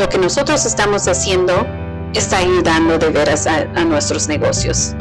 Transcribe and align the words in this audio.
lo 0.00 0.08
que 0.08 0.16
nosotros 0.16 0.64
estamos 0.64 1.06
haciendo 1.08 1.66
está 2.14 2.38
ayudando 2.38 2.96
de 2.96 3.10
veras 3.10 3.46
a, 3.46 3.66
nuestros 3.84 4.28
negocios. 4.28 4.94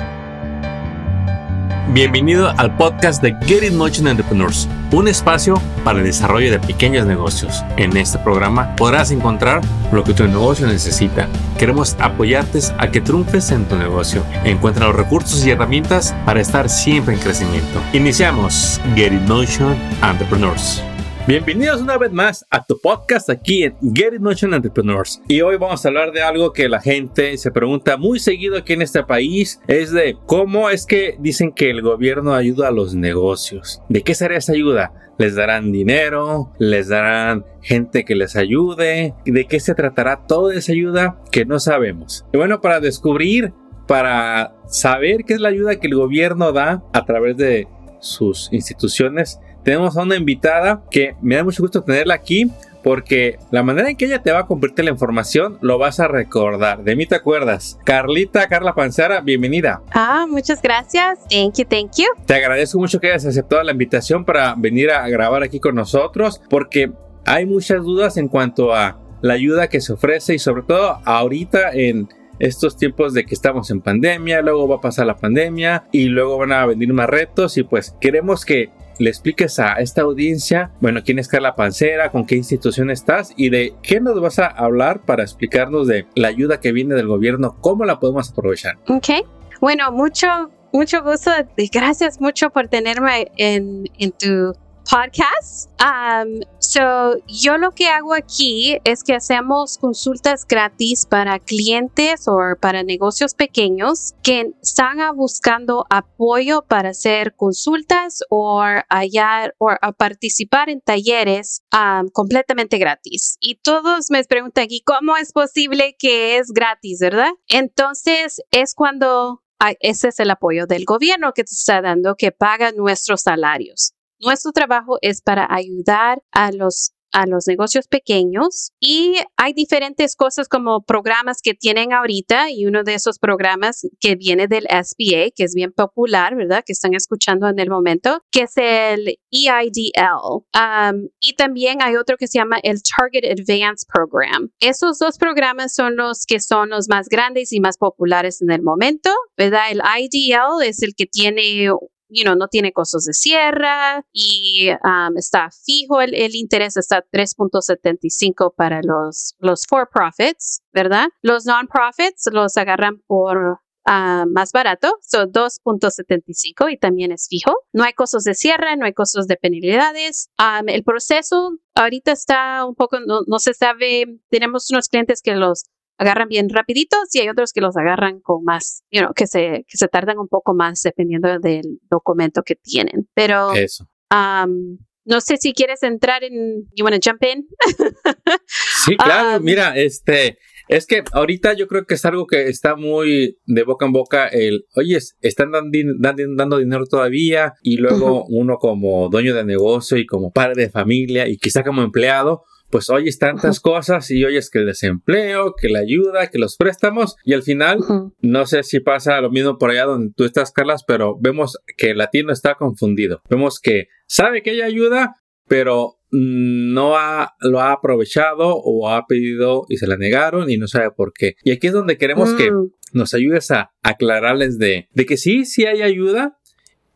Bienvenido 1.94 2.50
al 2.58 2.76
podcast 2.76 3.24
de 3.24 3.34
Get 3.46 3.64
It 3.64 3.72
Motion 3.72 4.10
Entrepreneurs, 4.10 4.68
un 4.92 5.08
espacio 5.08 5.60
para 5.86 6.00
el 6.00 6.06
desarrollo 6.06 6.52
de 6.52 6.60
pequeños 6.60 7.08
negocios. 7.08 7.64
En 7.78 7.96
este 7.96 8.20
programa 8.20 8.76
podrás 8.76 9.10
encontrar 9.12 9.62
lo 9.94 10.04
que 10.04 10.14
tu 10.14 10.28
negocio 10.28 10.68
necesita. 10.68 11.30
Queremos 11.58 11.96
apoyarte 12.00 12.60
a 12.78 12.92
que 12.92 13.00
triunfes 13.00 13.52
en 13.52 13.64
tu 13.70 13.78
negocio. 13.78 14.22
Encuentra 14.44 14.88
los 14.88 14.98
recursos 14.98 15.46
y 15.46 15.52
herramientas 15.52 16.14
para 16.26 16.42
estar 16.42 16.70
siempre 16.70 17.14
en 17.14 17.22
crecimiento. 17.22 17.80
Iniciamos 17.94 18.82
Get 18.96 19.14
It 19.14 19.22
Motion 19.22 19.78
Entrepreneurs. 20.04 20.84
Bienvenidos 21.30 21.80
una 21.80 21.96
vez 22.00 22.12
más 22.12 22.44
a 22.50 22.66
tu 22.66 22.82
podcast 22.82 23.30
aquí 23.30 23.62
en 23.62 23.76
Get 23.94 24.16
It 24.16 24.20
Motion 24.20 24.52
Entrepreneurs. 24.52 25.22
Y 25.28 25.42
hoy 25.42 25.58
vamos 25.58 25.86
a 25.86 25.88
hablar 25.88 26.12
de 26.12 26.24
algo 26.24 26.54
que 26.54 26.68
la 26.68 26.82
gente 26.82 27.38
se 27.38 27.52
pregunta 27.52 27.98
muy 27.98 28.18
seguido 28.18 28.58
aquí 28.58 28.74
en 28.74 28.82
este 28.82 29.04
país. 29.04 29.62
Es 29.68 29.92
de 29.92 30.18
cómo 30.26 30.72
es 30.72 30.88
que 30.88 31.18
dicen 31.20 31.52
que 31.52 31.70
el 31.70 31.84
gobierno 31.84 32.34
ayuda 32.34 32.70
a 32.70 32.72
los 32.72 32.96
negocios. 32.96 33.80
¿De 33.90 34.02
qué 34.02 34.16
será 34.16 34.38
esa 34.38 34.54
ayuda? 34.54 34.92
les 35.20 35.36
darán 35.36 35.72
dinero, 35.72 36.52
les 36.58 36.88
darán 36.88 37.46
gente 37.62 38.06
que 38.06 38.16
les 38.16 38.36
ayude, 38.36 39.14
de 39.24 39.46
qué 39.46 39.60
se 39.60 39.76
tratará 39.76 40.26
toda 40.26 40.56
esa 40.56 40.72
ayuda 40.72 41.22
que 41.32 41.46
no 41.46 41.60
sabemos. 41.60 42.26
Y 42.34 42.38
bueno, 42.38 42.60
para 42.60 42.80
descubrir, 42.80 43.54
para 43.86 44.56
saber 44.66 45.26
qué 45.26 45.34
es 45.34 45.42
la 45.42 45.50
ayuda 45.50 45.76
que 45.76 45.88
el 45.88 45.96
gobierno 45.96 46.54
da 46.54 46.84
a 46.94 47.06
través 47.06 47.38
de 47.38 47.68
sus 48.00 48.48
instituciones, 48.52 49.40
tenemos 49.64 49.98
a 49.98 50.04
una 50.04 50.16
invitada 50.16 50.82
que 50.90 51.16
me 51.22 51.36
da 51.36 51.44
mucho 51.44 51.64
gusto 51.64 51.84
tenerla 51.84 52.14
aquí 52.14 52.50
porque 52.84 53.38
la 53.52 53.64
manera 53.64 53.90
en 53.90 53.98
que 53.98 54.06
ella 54.06 54.22
te 54.22 54.32
va 54.32 54.40
a 54.40 54.46
compartir 54.46 54.86
la 54.86 54.92
información 54.92 55.58
lo 55.62 55.78
vas 55.78 56.00
a 56.00 56.08
recordar. 56.08 56.84
De 56.84 56.96
mí 56.96 57.06
te 57.06 57.16
acuerdas. 57.16 57.78
Carlita, 57.84 58.48
Carla 58.48 58.74
Panzara, 58.74 59.22
bienvenida. 59.22 59.82
Ah, 59.92 60.26
muchas 60.30 60.62
gracias. 60.62 61.20
Thank 61.30 61.58
you, 61.58 61.66
thank 61.66 61.92
you. 61.98 62.06
Te 62.26 62.36
agradezco 62.36 62.80
mucho 62.80 63.00
que 63.00 63.08
hayas 63.08 63.26
aceptado 63.26 63.64
la 63.64 63.72
invitación 63.72 64.24
para 64.24 64.56
venir 64.56 64.92
a 64.92 65.08
grabar 65.10 65.44
aquí 65.44 65.60
con 65.60 65.76
nosotros 65.76 66.42
porque 66.50 66.92
hay 67.26 67.46
muchas 67.46 67.84
dudas 67.84 68.18
en 68.18 68.28
cuanto 68.28 68.74
a 68.74 68.98
la 69.22 69.34
ayuda 69.34 69.68
que 69.68 69.82
se 69.82 69.94
ofrece 69.94 70.34
y 70.34 70.40
sobre 70.40 70.64
todo 70.64 71.00
ahorita 71.04 71.72
en 71.74 72.08
estos 72.40 72.78
tiempos 72.78 73.14
de 73.14 73.26
que 73.26 73.36
estamos 73.36 73.70
en 73.70 73.82
pandemia, 73.82 74.42
luego 74.42 74.68
va 74.68 74.78
a 74.78 74.82
pasar 74.82 75.06
la 75.06 75.18
pandemia 75.18 75.84
y 75.92 76.06
luego 76.06 76.38
van 76.38 76.54
a 76.54 76.66
venir 76.66 76.94
más 76.94 77.10
retos 77.10 77.58
y 77.58 77.64
pues 77.64 77.96
queremos 78.00 78.46
que 78.46 78.70
le 79.00 79.10
expliques 79.10 79.58
a 79.60 79.74
esta 79.74 80.02
audiencia, 80.02 80.72
bueno, 80.82 81.02
quién 81.04 81.18
es 81.20 81.28
Carla 81.28 81.56
Pancera, 81.56 82.12
con 82.12 82.26
qué 82.26 82.36
institución 82.36 82.92
estás 82.92 83.34
y 83.36 83.50
de 83.50 83.74
qué 83.82 84.00
nos 84.00 84.20
vas 84.22 84.40
a 84.40 84.48
hablar 84.48 85.02
para 85.06 85.24
explicarnos 85.24 85.88
de 85.88 86.06
la 86.16 86.28
ayuda 86.28 86.60
que 86.60 86.72
viene 86.72 86.96
del 86.96 87.08
gobierno, 87.08 87.58
cómo 87.62 87.86
la 87.86 88.00
podemos 88.00 88.30
aprovechar. 88.30 88.78
Ok, 88.88 89.26
bueno, 89.62 89.92
mucho, 89.92 90.28
mucho 90.74 91.02
gusto 91.02 91.32
gracias 91.72 92.22
mucho 92.22 92.50
por 92.50 92.68
tenerme 92.68 93.32
en, 93.38 93.86
en 93.98 94.12
tu 94.12 94.54
podcast. 94.90 95.70
Um, 95.80 96.42
so, 96.58 97.16
yo 97.28 97.58
lo 97.58 97.72
que 97.72 97.88
hago 97.88 98.14
aquí 98.14 98.78
es 98.84 99.04
que 99.04 99.14
hacemos 99.14 99.78
consultas 99.78 100.46
gratis 100.48 101.06
para 101.06 101.40
clientes 101.40 102.28
o 102.28 102.38
para 102.60 102.84
negocios 102.84 103.36
pequeños 103.36 104.14
que 104.24 104.52
están 104.62 104.98
buscando 105.16 105.86
apoyo 105.90 106.64
para 106.68 106.90
hacer 106.90 107.36
consultas 107.36 108.24
o 108.30 108.62
hallar 108.90 109.56
o 109.60 109.70
participar 109.98 110.70
en 110.70 110.82
talleres 110.82 111.64
um, 111.72 112.10
completamente 112.10 112.78
gratis. 112.78 113.38
Y 113.40 113.56
todos 113.62 114.10
me 114.10 114.24
preguntan 114.24 114.66
aquí, 114.66 114.82
¿cómo 114.84 115.18
es 115.18 115.32
posible 115.32 115.96
que 115.98 116.38
es 116.38 116.48
gratis, 116.52 117.00
verdad? 117.00 117.32
Entonces, 117.48 118.42
es 118.52 118.74
cuando 118.74 119.44
ese 119.82 120.08
es 120.08 120.20
el 120.20 120.32
apoyo 120.32 120.66
del 120.66 120.86
gobierno 120.86 121.34
que 121.34 121.44
te 121.44 121.52
está 121.52 121.82
dando, 121.82 122.16
que 122.16 122.32
paga 122.32 122.72
nuestros 122.72 123.22
salarios. 123.22 123.94
Nuestro 124.20 124.52
trabajo 124.52 124.98
es 125.02 125.22
para 125.22 125.48
ayudar 125.50 126.22
a 126.32 126.52
los 126.52 126.94
a 127.12 127.26
los 127.26 127.48
negocios 127.48 127.88
pequeños 127.88 128.72
y 128.80 129.16
hay 129.38 129.54
diferentes 129.54 130.16
cosas 130.16 130.48
como 130.48 130.84
programas 130.84 131.42
que 131.42 131.54
tienen 131.54 131.94
ahorita 131.94 132.52
y 132.52 132.66
uno 132.66 132.84
de 132.84 132.94
esos 132.94 133.20
programas 133.20 133.88
que 134.00 134.16
viene 134.16 134.48
del 134.48 134.66
SBA, 134.66 135.32
que 135.36 135.44
es 135.44 135.54
bien 135.56 135.72
popular, 135.72 136.36
¿verdad? 136.36 136.64
Que 136.66 136.74
están 136.74 136.94
escuchando 136.94 137.48
en 137.48 137.60
el 137.60 137.70
momento, 137.70 138.22
que 138.32 138.44
es 138.44 138.54
el 138.58 139.20
EIDL. 139.32 140.44
Um, 140.54 141.10
y 141.20 141.34
también 141.34 141.82
hay 141.82 141.96
otro 141.96 142.18
que 142.18 142.28
se 142.28 142.40
llama 142.40 142.60
el 142.64 142.82
Target 142.84 143.32
Advance 143.32 143.86
Program. 143.92 144.52
Esos 144.60 145.00
dos 145.00 145.18
programas 145.18 145.74
son 145.74 145.96
los 145.96 146.26
que 146.26 146.40
son 146.40 146.70
los 146.70 146.90
más 146.90 147.08
grandes 147.10 147.52
y 147.54 147.60
más 147.60 147.78
populares 147.78 148.42
en 148.42 148.52
el 148.52 148.62
momento, 148.62 149.10
¿verdad? 149.38 149.72
El 149.72 149.82
IDL 149.82 150.64
es 150.64 150.82
el 150.84 150.94
que 150.96 151.06
tiene 151.06 151.72
you 152.10 152.24
know, 152.24 152.36
no 152.36 152.48
tiene 152.48 152.74
costos 152.74 153.06
de 153.06 153.14
cierre 153.14 154.04
y 154.12 154.70
um, 154.84 155.18
está 155.18 155.50
fijo 155.66 156.02
el, 156.02 156.14
el 156.16 156.36
interés, 156.36 156.78
está 156.78 157.06
3.75 157.12 158.54
para 158.56 158.82
los, 158.84 159.36
los 159.40 159.66
for-profits, 159.68 160.62
¿verdad? 160.74 161.08
Los 161.22 161.46
non-profits 161.46 162.30
los 162.32 162.58
agarran 162.58 163.02
por 163.08 163.38
uh, 163.38 164.30
más 164.30 164.52
barato, 164.52 164.98
son 165.02 165.32
2.75 165.32 166.72
y 166.72 166.78
también 166.78 167.12
es 167.12 167.28
fijo. 167.30 167.54
No 167.74 167.84
hay 167.84 167.94
costos 167.94 168.24
de 168.24 168.34
cierre, 168.34 168.76
no 168.78 168.86
hay 168.86 168.94
costos 168.94 169.28
de 169.28 169.38
penalidades. 169.38 170.30
Um, 170.40 170.70
el 170.70 170.84
proceso 170.84 171.58
ahorita 171.76 172.12
está 172.12 172.66
un 172.66 172.76
poco, 172.76 173.00
no, 173.00 173.22
no 173.28 173.40
se 173.40 173.54
sabe, 173.54 174.20
tenemos 174.30 174.70
unos 174.72 174.90
clientes 174.90 175.22
que 175.22 175.36
los 175.36 175.66
agarran 176.00 176.30
bien 176.30 176.50
rapiditos 176.50 177.14
y 177.14 177.20
hay 177.20 177.30
otros 177.30 177.52
que 177.52 177.62
los 177.62 177.76
agarran 177.76 178.22
con 178.22 178.44
más, 178.44 178.84
you 178.90 179.02
know, 179.02 179.14
que 179.14 179.28
se, 179.28 179.66
que 179.68 179.78
se 179.78 179.88
tardan 179.90 180.18
un 180.18 180.30
poco 180.30 180.56
más 180.56 180.82
dependiendo 180.82 181.40
del 181.40 181.80
documento 181.92 182.42
que 182.44 182.56
tienen. 182.56 183.08
Pero 183.14 183.54
Eso. 183.54 183.86
no 184.10 185.22
sé 185.22 185.36
si 185.38 185.54
quieres 185.54 185.84
entrar 185.84 186.24
en, 186.24 186.64
you 186.74 186.86
want 186.86 186.96
to 186.96 187.10
jump 187.10 187.22
in? 187.24 187.46
sí, 188.86 188.96
claro, 188.96 189.42
mira, 189.42 189.76
este, 189.76 190.38
es 190.70 190.86
que 190.86 191.04
ahorita 191.12 191.54
yo 191.54 191.68
creo 191.68 191.86
que 191.86 191.96
es 191.96 192.06
algo 192.06 192.26
que 192.28 192.44
está 192.44 192.78
muy 192.78 193.38
de 193.46 193.64
boca 193.64 193.86
en 193.86 193.92
boca 193.92 194.28
el, 194.28 194.66
oye, 194.78 195.00
están 195.20 195.52
dando, 195.52 196.58
dinero 196.60 196.86
todavía 196.86 197.56
y 197.62 197.76
luego 197.76 198.24
uno 198.30 198.56
como 198.56 199.10
dueño 199.10 199.36
de 199.36 199.44
negocio 199.44 199.98
y 199.98 200.06
como 200.06 200.32
padre 200.32 200.64
de 200.64 200.70
familia 200.70 201.28
y 201.28 201.38
quizá 201.38 201.64
como 201.64 201.82
empleado, 201.82 202.44
pues 202.70 202.90
oyes 202.90 203.18
tantas 203.18 203.60
cosas 203.60 204.12
y 204.12 204.24
oyes 204.24 204.50
que 204.50 204.60
el 204.60 204.68
desempleo, 204.68 205.56
que 205.60 205.70
la 205.70 205.80
ayuda, 205.80 206.28
que 206.28 206.40
los 206.40 206.58
préstamos 206.58 207.16
y 207.24 207.34
al 207.34 207.44
final, 207.44 207.80
no 208.22 208.46
sé 208.46 208.64
si 208.64 208.80
pasa 208.80 209.20
lo 209.22 209.32
mismo 209.32 209.58
por 209.58 209.72
allá 209.72 209.86
donde 209.86 210.14
tú 210.16 210.24
estás, 210.24 210.52
Carlas, 210.52 210.84
pero 210.86 211.18
vemos 211.20 211.58
que 211.78 211.92
el 211.92 211.98
latino 211.98 212.32
está 212.32 212.56
confundido. 212.56 213.22
Vemos 213.30 213.60
que 213.60 213.88
sabe 214.08 214.44
que 214.44 214.52
hay 214.52 214.62
ayuda, 214.62 215.16
pero 215.48 216.00
no 216.12 216.98
ha, 216.98 217.36
lo 217.40 217.60
ha 217.60 217.72
aprovechado 217.72 218.56
o 218.56 218.90
ha 218.90 219.06
pedido 219.08 219.66
y 219.70 219.78
se 219.78 219.88
la 219.88 219.98
negaron 219.98 220.50
y 220.50 220.58
no 220.58 220.68
sabe 220.68 220.92
por 220.92 221.14
qué. 221.14 221.36
Y 221.44 221.52
aquí 221.52 221.68
es 221.68 221.74
donde 221.74 221.98
queremos 221.98 222.34
que 222.34 222.52
mm. 222.52 222.72
nos 222.94 223.14
ayudes 223.14 223.52
a 223.52 223.72
aclararles 223.84 224.58
de, 224.58 224.88
de 224.92 225.06
que 225.06 225.18
sí, 225.18 225.46
sí 225.46 225.66
hay 225.66 225.82
ayuda 225.82 226.39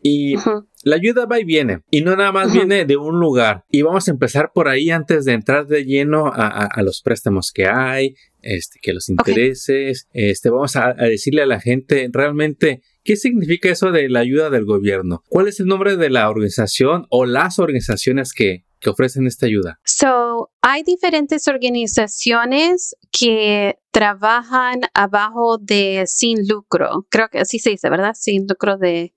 y 0.03 0.35
la 0.83 0.97
ayuda 0.97 1.25
va 1.25 1.39
y 1.39 1.45
viene, 1.45 1.79
y 1.89 2.01
no 2.01 2.15
nada 2.15 2.31
más 2.31 2.53
viene 2.53 2.85
de 2.85 2.97
un 2.97 3.19
lugar. 3.19 3.63
Y 3.71 3.81
vamos 3.81 4.07
a 4.07 4.11
empezar 4.11 4.51
por 4.53 4.67
ahí 4.67 4.91
antes 4.91 5.25
de 5.25 5.31
entrar 5.31 5.65
de 5.65 5.85
lleno 5.85 6.27
a, 6.27 6.81
los 6.83 7.01
préstamos 7.01 7.51
que 7.53 7.67
hay, 7.67 8.15
este, 8.41 8.79
que 8.81 8.93
los 8.93 9.07
intereses. 9.09 10.07
Este, 10.11 10.49
vamos 10.49 10.75
a, 10.75 10.93
decirle 10.93 11.41
a 11.41 11.47
la 11.47 11.61
gente 11.61 12.09
realmente 12.11 12.81
¿Qué 13.03 13.17
significa 13.17 13.69
eso 13.69 13.91
de 13.91 14.07
la 14.07 14.21
ayuda 14.21 14.49
del 14.49 14.63
gobierno? 14.63 15.23
¿Cuál 15.27 15.49
es 15.49 15.59
el 15.59 15.65
nombre 15.65 15.97
de 15.97 16.09
la 16.09 16.29
organización 16.29 17.05
o 17.09 17.25
las 17.25 17.59
organizaciones 17.59 18.31
que, 18.31 18.63
que 18.79 18.89
ofrecen 18.89 19.27
esta 19.27 19.45
ayuda? 19.45 19.77
So, 19.83 20.51
hay 20.61 20.83
diferentes 20.83 21.49
organizaciones 21.49 22.95
que 23.11 23.75
trabajan 23.91 24.83
abajo 24.93 25.57
de 25.57 26.05
sin 26.07 26.47
lucro. 26.47 27.05
Creo 27.09 27.27
que 27.29 27.39
así 27.39 27.59
se 27.59 27.71
dice, 27.71 27.89
¿verdad? 27.89 28.13
Sin 28.17 28.47
lucro 28.47 28.77
de 28.77 29.13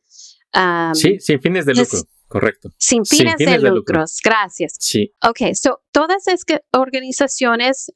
sí, 0.95 1.19
sin 1.21 1.41
fines 1.41 1.67
de 1.67 1.75
lucro. 1.75 2.01
Correcto. 2.29 2.71
Sin 2.77 3.07
fines, 3.07 3.37
de, 3.39 3.59
lucros. 3.59 4.19
Gracias. 4.25 4.75
Sí. 4.81 5.13
Ok, 5.23 5.55
so 5.55 5.81
todas 5.93 6.27
estas 6.27 6.61
organizaciones 6.73 7.93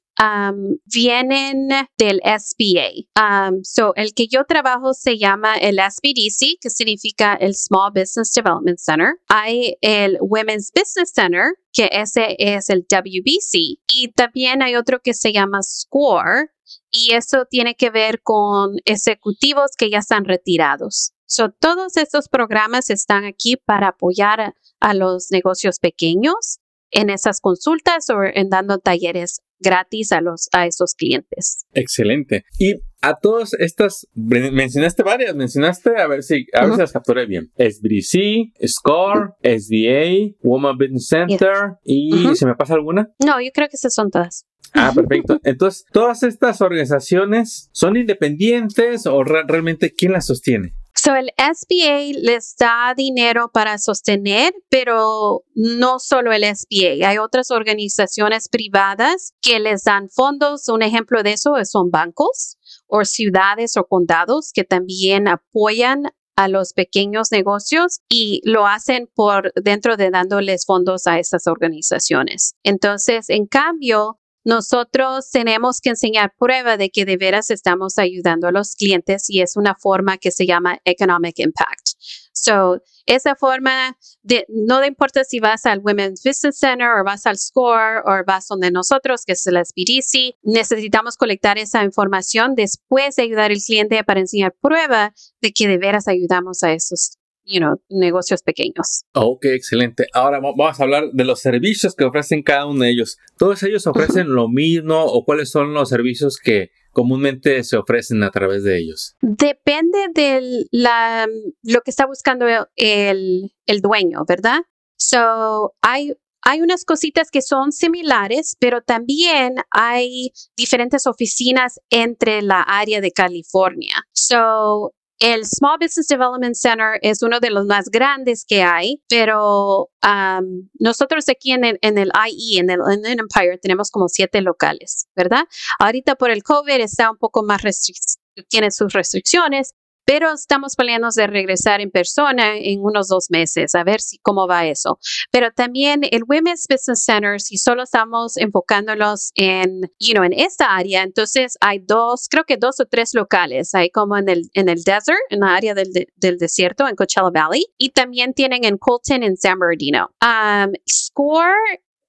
vienen 0.84 1.68
del 1.98 2.20
SBA. 2.24 3.60
so 3.62 3.92
el 3.96 4.12
que 4.14 4.28
yo 4.28 4.44
trabajo 4.44 4.92
se 4.92 5.18
llama 5.18 5.56
el 5.56 5.78
SBDC, 5.78 6.58
que 6.60 6.70
significa 6.70 7.34
el 7.34 7.54
Small 7.54 7.90
Business 7.92 8.30
Development 8.32 8.78
Center. 8.78 9.14
Hay 9.28 9.76
el 9.80 10.18
Women's 10.20 10.70
Business 10.74 11.12
Center, 11.12 11.54
que 11.72 11.88
ese 11.90 12.36
es 12.38 12.70
el 12.70 12.86
WBC. 12.88 13.80
Y 13.88 14.12
también 14.14 14.62
hay 14.62 14.76
otro 14.76 15.00
que 15.00 15.14
se 15.14 15.32
llama 15.32 15.62
SCORE, 15.62 16.50
y 16.90 17.14
eso 17.14 17.46
tiene 17.48 17.74
que 17.74 17.90
ver 17.90 18.20
con 18.22 18.76
ejecutivos 18.84 19.72
que 19.76 19.90
ya 19.90 19.98
están 19.98 20.24
retirados. 20.24 21.12
So, 21.30 21.50
todos 21.50 21.96
estos 21.96 22.28
programas 22.28 22.90
están 22.90 23.24
aquí 23.24 23.56
para 23.56 23.90
apoyar 23.90 24.52
a, 24.80 24.94
los 24.94 25.30
negocios 25.30 25.78
pequeños 25.78 26.58
en 26.90 27.08
esas 27.08 27.40
consultas 27.40 28.10
o 28.10 28.24
en 28.24 28.48
dando 28.48 28.78
talleres 28.78 29.40
gratis 29.60 30.10
a 30.10 30.22
los 30.22 30.48
a 30.50 30.66
esos 30.66 30.94
clientes. 30.94 31.66
Excelente. 31.72 32.46
Y 32.58 32.80
a 33.00 33.20
todas 33.20 33.54
estas, 33.60 34.08
mencionaste 34.12 35.04
varias, 35.04 35.36
mencionaste, 35.36 36.00
a 36.00 36.08
ver 36.08 36.24
si, 36.24 36.46
a 36.52 36.64
ver 36.64 36.74
si 36.74 36.80
las 36.80 36.92
capturé 36.92 37.26
bien. 37.26 37.52
SBDC, 37.56 38.66
SCORE, 38.66 39.30
SBA, 39.40 40.36
Woman 40.42 40.78
Business 40.78 41.06
Center, 41.06 41.76
y 41.84 42.34
¿se 42.34 42.44
me 42.44 42.56
pasa 42.56 42.74
alguna? 42.74 43.08
No, 43.24 43.40
yo 43.40 43.50
creo 43.54 43.68
que 43.68 43.76
esas 43.76 43.94
son 43.94 44.10
todas. 44.10 44.46
Ah, 44.74 44.90
perfecto. 44.92 45.38
Entonces, 45.44 45.84
¿todas 45.92 46.24
estas 46.24 46.60
organizaciones 46.60 47.70
son 47.72 47.96
independientes 47.96 49.06
o 49.06 49.22
realmente 49.22 49.92
quién 49.92 50.10
las 50.10 50.26
sostiene? 50.26 50.74
So 50.94 51.14
el 51.14 51.30
SBA 51.38 52.20
les 52.20 52.56
da 52.56 52.94
dinero 52.96 53.50
para 53.52 53.78
sostener, 53.78 54.52
pero 54.68 55.44
no 55.54 55.98
solo 55.98 56.32
el 56.32 56.44
SBA. 56.44 57.08
Hay 57.08 57.18
otras 57.18 57.50
organizaciones 57.50 58.48
privadas 58.48 59.34
que 59.40 59.60
les 59.60 59.84
dan 59.84 60.08
fondos. 60.08 60.68
Un 60.68 60.82
ejemplo 60.82 61.22
de 61.22 61.32
eso 61.32 61.54
son 61.64 61.90
bancos 61.90 62.58
o 62.86 63.04
ciudades 63.04 63.76
o 63.76 63.84
condados 63.84 64.50
que 64.52 64.64
también 64.64 65.28
apoyan 65.28 66.12
a 66.36 66.48
los 66.48 66.72
pequeños 66.72 67.30
negocios 67.32 68.00
y 68.08 68.40
lo 68.44 68.66
hacen 68.66 69.10
por 69.14 69.52
dentro 69.54 69.96
de 69.96 70.10
dándoles 70.10 70.64
fondos 70.64 71.06
a 71.06 71.18
esas 71.18 71.46
organizaciones. 71.46 72.54
Entonces, 72.62 73.28
en 73.28 73.46
cambio, 73.46 74.19
nosotros 74.44 75.30
tenemos 75.30 75.80
que 75.80 75.90
enseñar 75.90 76.32
prueba 76.38 76.76
de 76.76 76.90
que 76.90 77.04
de 77.04 77.16
veras 77.16 77.50
estamos 77.50 77.98
ayudando 77.98 78.48
a 78.48 78.52
los 78.52 78.74
clientes 78.74 79.28
y 79.28 79.42
es 79.42 79.56
una 79.56 79.74
forma 79.74 80.18
que 80.18 80.30
se 80.30 80.46
llama 80.46 80.78
Economic 80.84 81.38
Impact. 81.38 81.90
So, 82.32 82.80
esa 83.04 83.34
forma 83.34 83.98
de, 84.22 84.46
no 84.48 84.82
importa 84.84 85.24
si 85.24 85.40
vas 85.40 85.66
al 85.66 85.80
Women's 85.80 86.22
Business 86.24 86.58
Center 86.58 86.88
o 87.00 87.04
vas 87.04 87.26
al 87.26 87.36
SCORE 87.36 88.00
o 88.06 88.24
vas 88.26 88.46
donde 88.48 88.70
nosotros, 88.70 89.24
que 89.26 89.32
es 89.32 89.46
el 89.46 89.56
SBDC, 89.62 90.36
necesitamos 90.42 91.16
colectar 91.16 91.58
esa 91.58 91.84
información 91.84 92.54
después 92.54 93.16
de 93.16 93.24
ayudar 93.24 93.50
al 93.50 93.58
cliente 93.58 94.02
para 94.04 94.20
enseñar 94.20 94.54
prueba 94.60 95.12
de 95.42 95.52
que 95.52 95.68
de 95.68 95.76
veras 95.76 96.08
ayudamos 96.08 96.62
a 96.62 96.72
esos 96.72 97.19
you 97.44 97.58
know, 97.58 97.80
negocios 97.88 98.42
pequeños. 98.42 99.04
Ok, 99.14 99.46
excelente. 99.46 100.06
Ahora 100.12 100.40
vamos 100.40 100.80
a 100.80 100.82
hablar 100.82 101.10
de 101.12 101.24
los 101.24 101.40
servicios 101.40 101.94
que 101.94 102.04
ofrecen 102.04 102.42
cada 102.42 102.66
uno 102.66 102.84
de 102.84 102.90
ellos. 102.90 103.18
¿Todos 103.38 103.62
ellos 103.62 103.86
ofrecen 103.86 104.32
lo 104.32 104.48
mismo 104.48 105.04
o 105.04 105.24
cuáles 105.24 105.50
son 105.50 105.74
los 105.74 105.88
servicios 105.88 106.38
que 106.42 106.70
comúnmente 106.92 107.62
se 107.64 107.76
ofrecen 107.76 108.22
a 108.22 108.30
través 108.30 108.64
de 108.64 108.78
ellos? 108.78 109.16
Depende 109.20 109.98
de 110.14 110.66
la, 110.70 111.26
lo 111.62 111.80
que 111.80 111.90
está 111.90 112.06
buscando 112.06 112.46
el, 112.76 113.52
el 113.66 113.80
dueño, 113.80 114.24
¿verdad? 114.26 114.60
So, 114.96 115.74
hay 115.80 116.12
hay 116.42 116.62
unas 116.62 116.84
cositas 116.84 117.30
que 117.30 117.42
son 117.42 117.72
similares, 117.72 118.56
pero 118.58 118.82
también 118.82 119.56
hay 119.70 120.32
diferentes 120.56 121.06
oficinas 121.06 121.80
entre 121.90 122.42
la 122.42 122.62
área 122.62 123.00
de 123.00 123.12
California. 123.12 124.06
So, 124.12 124.94
el 125.20 125.44
Small 125.44 125.78
Business 125.78 126.08
Development 126.08 126.54
Center 126.54 126.98
es 127.02 127.22
uno 127.22 127.40
de 127.40 127.50
los 127.50 127.66
más 127.66 127.90
grandes 127.90 128.44
que 128.46 128.62
hay, 128.62 129.02
pero 129.08 129.90
um, 130.02 130.68
nosotros 130.78 131.28
aquí 131.28 131.52
en 131.52 131.64
el, 131.64 131.78
en 131.82 131.98
el 131.98 132.10
IE, 132.28 132.58
en 132.58 132.70
el, 132.70 132.80
el 133.04 133.18
Empire, 133.20 133.58
tenemos 133.58 133.90
como 133.90 134.08
siete 134.08 134.40
locales, 134.40 135.08
¿verdad? 135.14 135.44
Ahorita 135.78 136.16
por 136.16 136.30
el 136.30 136.42
COVID 136.42 136.80
está 136.80 137.10
un 137.10 137.18
poco 137.18 137.42
más 137.42 137.62
restrictivo 137.62 138.20
tiene 138.48 138.70
sus 138.70 138.92
restricciones, 138.92 139.74
pero 140.10 140.32
estamos 140.32 140.74
planeando 140.74 141.06
de 141.14 141.28
regresar 141.28 141.80
en 141.80 141.92
persona 141.92 142.56
en 142.56 142.80
unos 142.80 143.06
dos 143.06 143.26
meses, 143.30 143.76
a 143.76 143.84
ver 143.84 144.00
si 144.00 144.18
cómo 144.18 144.48
va 144.48 144.66
eso. 144.66 144.98
Pero 145.30 145.52
también 145.52 146.00
el 146.10 146.24
Women's 146.28 146.66
Business 146.68 147.04
Center, 147.04 147.40
si 147.40 147.58
solo 147.58 147.84
estamos 147.84 148.36
enfocándolos 148.36 149.30
en, 149.36 149.82
you 150.00 150.14
know, 150.14 150.24
en 150.24 150.32
esta 150.32 150.74
área, 150.74 151.04
entonces 151.04 151.56
hay 151.60 151.78
dos, 151.78 152.26
creo 152.28 152.42
que 152.42 152.56
dos 152.56 152.80
o 152.80 152.86
tres 152.86 153.14
locales, 153.14 153.72
hay 153.72 153.90
como 153.90 154.16
en 154.16 154.28
el, 154.28 154.50
en 154.54 154.68
el 154.68 154.82
desert, 154.82 155.16
en 155.28 155.38
la 155.38 155.54
área 155.54 155.74
del, 155.74 155.92
del 156.16 156.38
desierto, 156.38 156.88
en 156.88 156.96
Coachella 156.96 157.30
Valley, 157.32 157.66
y 157.78 157.90
también 157.90 158.34
tienen 158.34 158.64
en 158.64 158.78
Colton, 158.78 159.22
en 159.22 159.36
San 159.36 159.60
Bernardino. 159.60 160.10
Um, 160.20 160.72
Score 160.88 161.54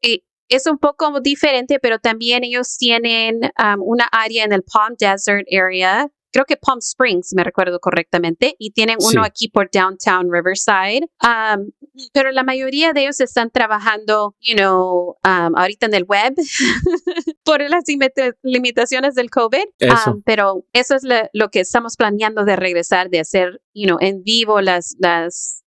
eh, 0.02 0.24
es 0.50 0.66
un 0.66 0.80
poco 0.80 1.22
diferente, 1.22 1.78
pero 1.80 2.00
también 2.00 2.44
ellos 2.46 2.78
tienen 2.80 3.42
um, 3.60 3.80
una 3.86 4.06
área 4.12 4.44
en 4.44 4.54
el 4.54 4.64
Palm 4.64 4.96
Desert 4.98 5.46
area 5.56 6.10
creo 6.32 6.46
que 6.46 6.58
Palm 6.58 6.80
Springs, 6.80 7.34
me 7.36 7.44
recuerdo 7.44 7.80
correctamente, 7.80 8.56
y 8.58 8.72
tienen 8.72 8.98
uno 9.00 9.24
aquí 9.24 9.50
por 9.50 9.70
Downtown 9.72 10.32
Riverside. 10.32 11.08
Um, 11.22 11.72
pero 12.14 12.32
la 12.32 12.44
mayoría 12.44 12.94
de 12.94 13.02
ellos 13.02 13.20
están 13.20 13.52
trabajando, 13.52 14.36
you 14.40 14.56
know, 14.56 15.18
um, 15.26 15.56
ahorita 15.56 15.88
en 15.88 15.94
el 15.94 16.04
web 16.06 16.34
por 17.44 17.62
las 17.70 17.84
limitaciones 18.44 19.16
del 19.16 19.30
COVID. 19.30 19.66
Um, 20.08 20.22
pero 20.24 20.66
eso 20.74 20.96
es 20.96 21.04
lo 21.34 21.50
que 21.50 21.62
estamos 21.62 21.96
planeando 21.98 22.46
de 22.46 22.56
regresar, 22.56 23.10
de 23.10 23.20
hacer, 23.20 23.62
you 23.74 23.86
know, 23.86 23.98
en 24.00 24.24
vivo 24.24 24.62
las, 24.62 24.96
las 25.00 25.62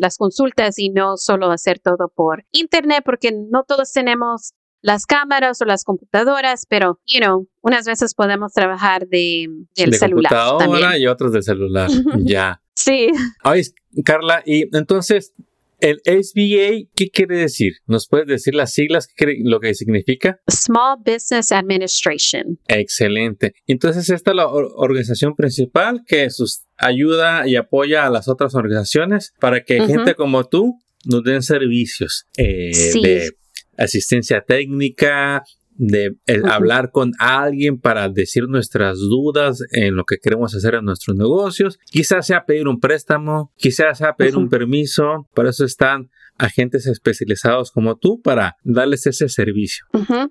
las 0.00 0.16
consultas 0.16 0.78
y 0.78 0.88
no 0.88 1.16
solo 1.16 1.50
hacer 1.50 1.78
todo 1.78 2.08
por 2.08 2.44
internet, 2.52 3.02
porque 3.04 3.30
no 3.32 3.64
todos 3.64 3.92
tenemos 3.92 4.54
las 4.86 5.04
cámaras 5.04 5.60
o 5.60 5.64
las 5.64 5.82
computadoras, 5.82 6.64
pero, 6.68 7.00
you 7.06 7.18
know, 7.18 7.48
unas 7.60 7.86
veces 7.86 8.14
podemos 8.14 8.52
trabajar 8.52 9.08
de, 9.08 9.48
del 9.74 9.90
de 9.90 9.98
celular. 9.98 10.32
Computadora 10.32 10.96
y 10.96 11.08
otros 11.08 11.32
del 11.32 11.42
celular. 11.42 11.90
ya. 12.18 12.62
Sí. 12.72 13.08
Ay, 13.42 13.62
Carla, 14.04 14.44
y 14.46 14.64
entonces, 14.76 15.32
el 15.80 16.00
SBA, 16.04 16.88
¿qué 16.94 17.10
quiere 17.10 17.36
decir? 17.36 17.78
¿Nos 17.88 18.06
puedes 18.06 18.28
decir 18.28 18.54
las 18.54 18.74
siglas, 18.74 19.08
qué, 19.08 19.36
lo 19.42 19.58
que 19.58 19.74
significa? 19.74 20.38
Small 20.48 20.98
Business 21.04 21.50
Administration. 21.50 22.60
Excelente. 22.68 23.54
Entonces, 23.66 24.08
esta 24.08 24.30
es 24.30 24.36
la 24.36 24.46
organización 24.46 25.34
principal 25.34 26.04
que 26.06 26.28
ayuda 26.76 27.48
y 27.48 27.56
apoya 27.56 28.06
a 28.06 28.10
las 28.10 28.28
otras 28.28 28.54
organizaciones 28.54 29.34
para 29.40 29.64
que 29.64 29.84
gente 29.84 30.14
como 30.14 30.44
tú 30.44 30.78
nos 31.04 31.24
den 31.24 31.42
servicios 31.42 32.26
eh, 32.36 32.72
sí. 32.72 33.00
de 33.02 33.32
asistencia 33.78 34.42
técnica, 34.42 35.42
de 35.78 36.16
hablar 36.50 36.90
con 36.90 37.12
alguien 37.18 37.78
para 37.78 38.08
decir 38.08 38.48
nuestras 38.48 38.98
dudas 38.98 39.62
en 39.72 39.94
lo 39.94 40.04
que 40.04 40.16
queremos 40.18 40.54
hacer 40.54 40.74
en 40.74 40.84
nuestros 40.84 41.16
negocios. 41.16 41.78
Quizás 41.90 42.26
sea 42.26 42.44
pedir 42.46 42.68
un 42.68 42.80
préstamo, 42.80 43.52
quizás 43.56 43.98
sea 43.98 44.14
pedir 44.14 44.36
un 44.36 44.48
permiso. 44.48 45.28
Por 45.34 45.46
eso 45.46 45.64
están 45.64 46.10
agentes 46.38 46.86
especializados 46.86 47.70
como 47.70 47.96
tú 47.96 48.20
para 48.22 48.56
darles 48.62 49.06
ese 49.06 49.28
servicio. 49.28 49.86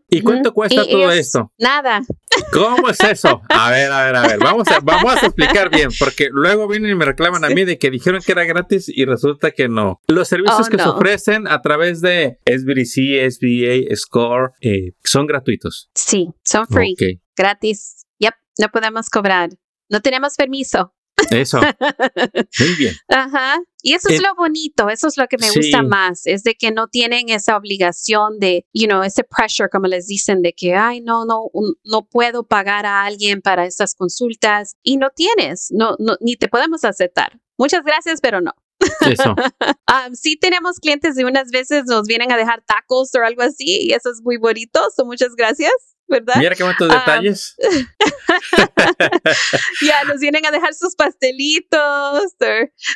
¿Y 0.09 0.21
cuánto 0.21 0.53
cuesta 0.53 0.85
todo 0.88 1.12
esto? 1.12 1.51
Nada. 1.57 2.01
¿Cómo 2.51 2.89
es 2.89 3.00
eso? 3.01 3.41
A 3.50 3.71
ver, 3.71 3.91
a 3.91 4.05
ver, 4.05 4.15
a 4.15 4.27
ver. 4.27 4.39
Vamos 4.39 4.67
a, 4.69 4.79
vamos 4.81 5.15
a 5.21 5.25
explicar 5.25 5.69
bien, 5.69 5.89
porque 6.00 6.29
luego 6.31 6.67
vienen 6.67 6.91
y 6.91 6.95
me 6.95 7.05
reclaman 7.05 7.43
a 7.45 7.50
mí 7.50 7.65
de 7.65 7.77
que 7.77 7.89
dijeron 7.89 8.21
que 8.25 8.31
era 8.31 8.43
gratis 8.45 8.89
y 8.89 9.05
resulta 9.05 9.51
que 9.51 9.67
no. 9.67 10.00
Los 10.07 10.27
servicios 10.27 10.67
oh, 10.67 10.69
que 10.69 10.77
se 10.77 10.88
ofrecen 10.88 11.47
a 11.47 11.62
través 11.62 12.01
de 12.01 12.39
SBDC, 12.45 13.29
SBA, 13.31 13.95
SCORE, 13.95 14.53
eh, 14.62 14.91
son 15.03 15.27
gratuitos. 15.27 15.89
Sí, 15.95 16.29
son 16.43 16.67
free. 16.67 16.95
Gratis. 17.35 18.05
Yep, 18.19 18.33
no 18.59 18.69
podemos 18.69 19.09
cobrar. 19.09 19.50
No 19.89 20.01
tenemos 20.01 20.35
permiso. 20.35 20.93
Eso. 21.31 21.60
Muy 21.60 22.75
bien. 22.77 22.93
Ajá. 23.10 23.62
Y 23.81 23.93
eso 23.93 24.10
es 24.10 24.22
lo 24.22 24.34
bonito, 24.36 24.89
eso 24.89 25.07
es 25.07 25.17
lo 25.17 25.27
que 25.27 25.38
me 25.38 25.51
gusta 25.51 25.84
más, 25.84 26.25
es 26.25 26.41
de 26.41 26.55
que 26.55 26.72
no 26.72 26.88
tienen 26.88 27.29
esa 27.29 27.55
obligación 27.55 28.39
de, 28.39 28.65
you 28.74 28.88
know, 28.88 29.03
ese 29.03 29.24
pressure, 29.24 29.69
como 29.69 29.86
les 29.86 30.07
dicen, 30.07 30.41
de 30.41 30.53
que, 30.53 30.74
ay, 30.74 31.01
no, 31.01 31.25
no, 31.25 31.51
no 31.84 32.07
puedo 32.07 32.48
pagar 32.48 32.88
a 32.88 33.03
alguien 33.03 33.41
para 33.41 33.65
estas 33.65 33.93
consultas. 33.93 34.75
Y 34.81 34.98
no 34.98 35.10
tienes, 35.12 35.67
no, 35.72 35.95
no 36.00 36.17
ni 36.19 36.36
te 36.36 36.48
podemos 36.48 36.84
aceptar. 36.84 37.39
Muchas 37.57 37.84
gracias, 37.84 38.22
pero 38.22 38.41
no. 38.41 38.53
Eso. 39.01 39.31
um, 39.31 39.36
sí 40.13 40.36
tenemos 40.36 40.79
clientes 40.79 41.17
y 41.17 41.24
unas 41.24 41.51
veces 41.51 41.84
nos 41.86 42.07
vienen 42.07 42.31
a 42.31 42.38
dejar 42.38 42.63
tacos 42.65 43.13
o 43.15 43.24
algo 43.24 43.43
así 43.43 43.88
y 43.88 43.93
eso 43.93 44.10
es 44.10 44.22
muy 44.24 44.38
bonito. 44.38 44.81
So, 44.95 45.05
muchas 45.05 45.36
gracias. 45.36 45.94
¿Verdad? 46.07 46.35
Mira 46.38 46.55
qué 46.55 46.63
bonitos 46.63 46.89
detalles. 46.89 47.55
ya, 49.85 50.03
nos 50.07 50.19
vienen 50.19 50.45
a 50.45 50.51
dejar 50.51 50.74
sus 50.74 50.95
pastelitos. 50.95 52.35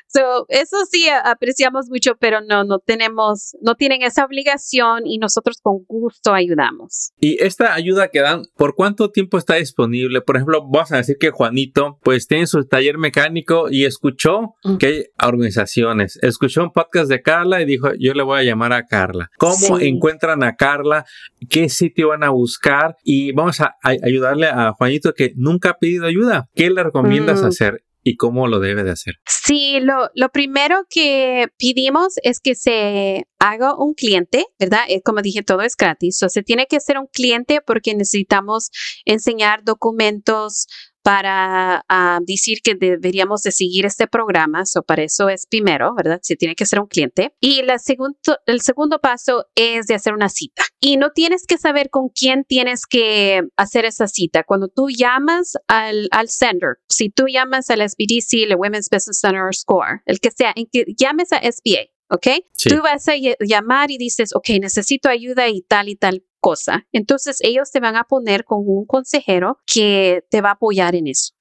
so, 0.08 0.46
eso 0.50 0.78
sí 0.90 1.08
apreciamos 1.10 1.88
mucho, 1.90 2.16
pero 2.20 2.42
no, 2.42 2.64
no 2.64 2.80
tenemos, 2.80 3.56
no 3.62 3.76
tienen 3.76 4.02
esa 4.02 4.26
obligación 4.26 5.06
y 5.06 5.18
nosotros 5.18 5.60
con 5.62 5.84
gusto 5.88 6.34
ayudamos. 6.34 7.12
Y 7.20 7.42
esta 7.44 7.74
ayuda 7.74 8.10
que 8.10 8.22
dan, 8.22 8.44
¿por 8.56 8.76
cuánto 8.76 9.12
tiempo 9.12 9.38
está 9.38 9.56
disponible? 9.56 10.22
Por 10.22 10.38
ejemplo, 10.38 10.66
vamos 10.70 10.92
a 10.92 10.98
decir 10.98 11.18
que 11.20 11.32
Juanito, 11.32 12.00
pues 12.04 12.28
tiene 12.28 12.48
su 12.48 12.66
taller 12.66 12.98
mecánico 12.98 13.68
y 13.70 13.86
escuchó 13.86 14.56
que 14.80 14.88
hay 14.88 15.28
organizaciones, 15.28 16.20
escuchó 16.22 16.64
un 16.64 16.72
podcast 16.72 17.10
de 17.10 17.22
Carla 17.22 17.62
y 17.62 17.66
dijo, 17.66 17.90
yo 18.00 18.14
le 18.14 18.24
voy 18.24 18.40
a 18.40 18.44
llamar 18.44 18.74
a 18.74 18.86
Carla. 18.86 19.30
¿Cómo 19.38 19.80
encuentran 19.80 20.44
a 20.44 20.56
Carla? 20.56 21.06
¿Qué 21.50 21.70
sitio 21.70 22.10
van 22.10 22.24
a 22.24 22.30
buscar? 22.30 22.96
Y 23.04 23.32
vamos 23.34 23.62
a, 23.62 23.76
ayudarle 23.82 24.48
a 24.48 24.74
Juanito 24.74 25.14
que 25.14 25.34
nunca 25.36 25.72
ha 25.72 25.78
pedido 25.78 26.06
ayuda. 26.06 26.50
¿Qué 26.56 26.70
le 26.70 26.84
recomiendas 26.84 27.42
mm. 27.42 27.46
hacer? 27.46 27.84
y 28.04 28.16
cómo 28.16 28.48
lo 28.48 28.60
debe 28.60 28.84
de 28.84 28.92
hacer. 28.92 29.16
Sí, 29.28 29.80
lo, 29.82 30.10
lo 30.16 30.30
primero 30.30 30.86
que 30.90 31.48
pedimos 31.58 32.14
es 32.24 32.40
que 32.40 32.56
se 32.56 33.28
haga 33.40 33.76
un 33.78 33.94
cliente, 33.94 34.46
¿verdad? 34.58 34.82
Eh, 34.88 35.02
como 35.04 35.22
dije, 35.22 35.44
todo 35.44 35.62
es 35.62 35.76
gratis. 35.76 36.18
Se 36.28 36.44
tiene 36.44 36.66
que 36.68 36.78
hacer 36.78 36.98
un 36.98 37.08
cliente 37.08 37.60
porque 37.66 37.94
necesitamos 37.94 38.72
enseñar 39.06 39.64
documentos 39.64 40.68
para 41.04 41.84
ah, 41.88 42.20
decir 42.26 42.60
que 42.64 42.76
deberíamos 42.76 43.42
de 43.42 43.52
seguir 43.52 43.86
este 43.86 44.08
programa. 44.08 44.66
So, 44.66 44.84
para 44.84 45.04
eso 45.04 45.30
es 45.30 45.46
primero, 45.48 45.94
¿verdad? 45.96 46.20
Se 46.22 46.36
tiene 46.36 46.56
que 46.56 46.66
ser 46.66 46.80
un 46.80 46.88
cliente. 46.88 47.34
Y 47.40 47.62
la 47.64 47.78
el 48.46 48.62
segundo 48.62 49.00
paso 49.00 49.46
es 49.56 49.88
de 49.88 49.96
hacer 49.96 50.14
una 50.14 50.30
cita. 50.30 50.64
Y 50.80 50.98
no 50.98 51.12
tienes 51.12 51.46
que 51.46 51.58
saber 51.58 51.90
con 51.90 52.10
quién 52.10 52.44
tienes 52.44 52.86
que 52.86 53.42
hacer 53.58 53.86
esa 53.86 54.08
cita. 54.08 54.44
Cuando 54.44 54.68
tú 54.68 54.88
llamas 54.90 55.54
al, 55.68 56.08
al 56.12 56.30
sender, 56.30 56.78
si 56.88 57.10
tú 57.10 57.26
llamas 57.28 57.70
al 57.70 57.88
SBDC, 57.88 58.44
el 58.44 58.56
Women's 58.56 58.90
Business 58.90 59.20
Center 59.20 59.42
or 59.42 59.56
SCORE, 59.56 60.02
el 60.06 60.20
que 60.20 60.32
sea, 60.32 60.54
en 60.56 60.68
que 60.72 60.86
llames 60.98 61.32
a 61.32 61.40
SBA, 61.40 61.90
¿ok? 62.10 62.28
Tú 62.68 62.82
vas 62.82 63.08
a 63.08 63.14
llamar 63.40 63.92
y 63.92 63.98
dices, 63.98 64.32
ok, 64.36 64.50
necesito 64.62 65.10
ayuda 65.10 65.48
y 65.50 65.62
tal 65.62 65.90
y 65.90 65.96
tal 65.96 66.24
cosa. 66.40 66.88
Entonces 66.92 67.38
ellos 67.42 67.72
te 67.72 67.80
van 67.80 67.96
a 67.96 68.04
poner 68.04 68.44
con 68.44 68.64
un 68.66 68.86
consejero 68.86 69.60
que 69.66 70.24
te 70.30 70.42
va 70.42 70.50
a 70.50 70.54
apoyar 70.54 70.96
en 70.96 71.08
eso. 71.08 71.34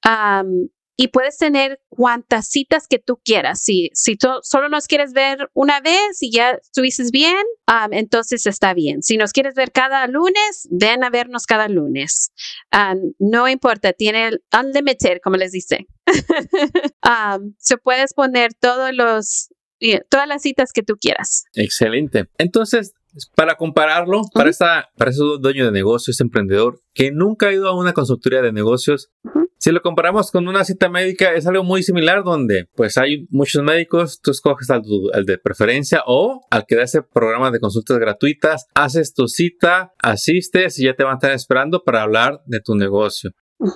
y 1.01 1.07
puedes 1.07 1.37
tener 1.37 1.79
cuantas 1.87 2.49
citas 2.49 2.85
que 2.85 2.99
tú 2.99 3.21
quieras. 3.23 3.61
Si, 3.63 3.89
si 3.93 4.17
tú 4.17 4.27
solo 4.41 4.67
nos 4.67 4.85
quieres 4.85 5.13
ver 5.13 5.49
una 5.53 5.79
vez 5.79 6.21
y 6.21 6.29
ya 6.29 6.51
estuviste 6.51 7.03
bien, 7.13 7.41
entonces 7.91 8.45
está 8.45 8.73
bien. 8.73 9.01
Si 9.01 9.15
nos 9.15 9.31
quieres 9.31 9.53
ver 9.55 9.71
cada 9.71 10.05
lunes, 10.07 10.67
ven 10.69 11.05
a 11.05 11.09
vernos 11.09 11.45
cada 11.45 11.69
lunes. 11.69 12.33
no 13.17 13.47
importa, 13.47 13.93
tiene 13.93 14.31
unlimited, 14.51 15.19
como 15.23 15.37
les 15.37 15.53
dice. 15.53 15.87
se 17.59 17.77
puedes 17.77 18.13
poner 18.13 18.53
todos 18.53 18.93
los 18.93 19.49
todas 20.09 20.27
las 20.27 20.41
citas 20.41 20.71
que 20.73 20.83
tú 20.83 20.97
quieras. 20.99 21.45
Excelente. 21.53 22.27
Entonces, 22.37 22.93
para 23.35 23.55
compararlo, 23.55 24.21
para, 24.33 24.51
para 24.97 25.11
ese 25.11 25.23
dueño 25.39 25.65
de 25.65 25.71
negocios, 25.71 26.19
emprendedor, 26.21 26.81
que 26.93 27.11
nunca 27.11 27.47
ha 27.47 27.53
ido 27.53 27.67
a 27.67 27.77
una 27.77 27.93
consultoría 27.93 28.41
de 28.41 28.51
negocios, 28.51 29.09
si 29.59 29.73
lo 29.73 29.81
comparamos 29.81 30.31
con 30.31 30.47
una 30.47 30.63
cita 30.63 30.87
médica, 30.87 31.33
es 31.33 31.45
algo 31.45 31.65
muy 31.65 31.83
similar 31.83 32.23
donde 32.23 32.69
pues 32.75 32.97
hay 32.97 33.27
muchos 33.29 33.61
médicos, 33.61 34.21
tú 34.21 34.31
escoges 34.31 34.69
al, 34.69 34.83
de 35.25 35.37
preferencia 35.37 36.01
o 36.07 36.45
al 36.49 36.65
que 36.65 36.77
da 36.77 36.83
ese 36.83 37.01
programa 37.03 37.51
de 37.51 37.59
consultas 37.59 37.99
gratuitas, 37.99 38.67
haces 38.73 39.13
tu 39.13 39.27
cita, 39.27 39.91
asistes 40.01 40.79
y 40.79 40.85
ya 40.85 40.93
te 40.93 41.03
van 41.03 41.13
a 41.13 41.15
estar 41.15 41.31
esperando 41.33 41.83
para 41.83 42.03
hablar 42.03 42.41
de 42.45 42.61
tu 42.61 42.75
negocio. 42.75 43.31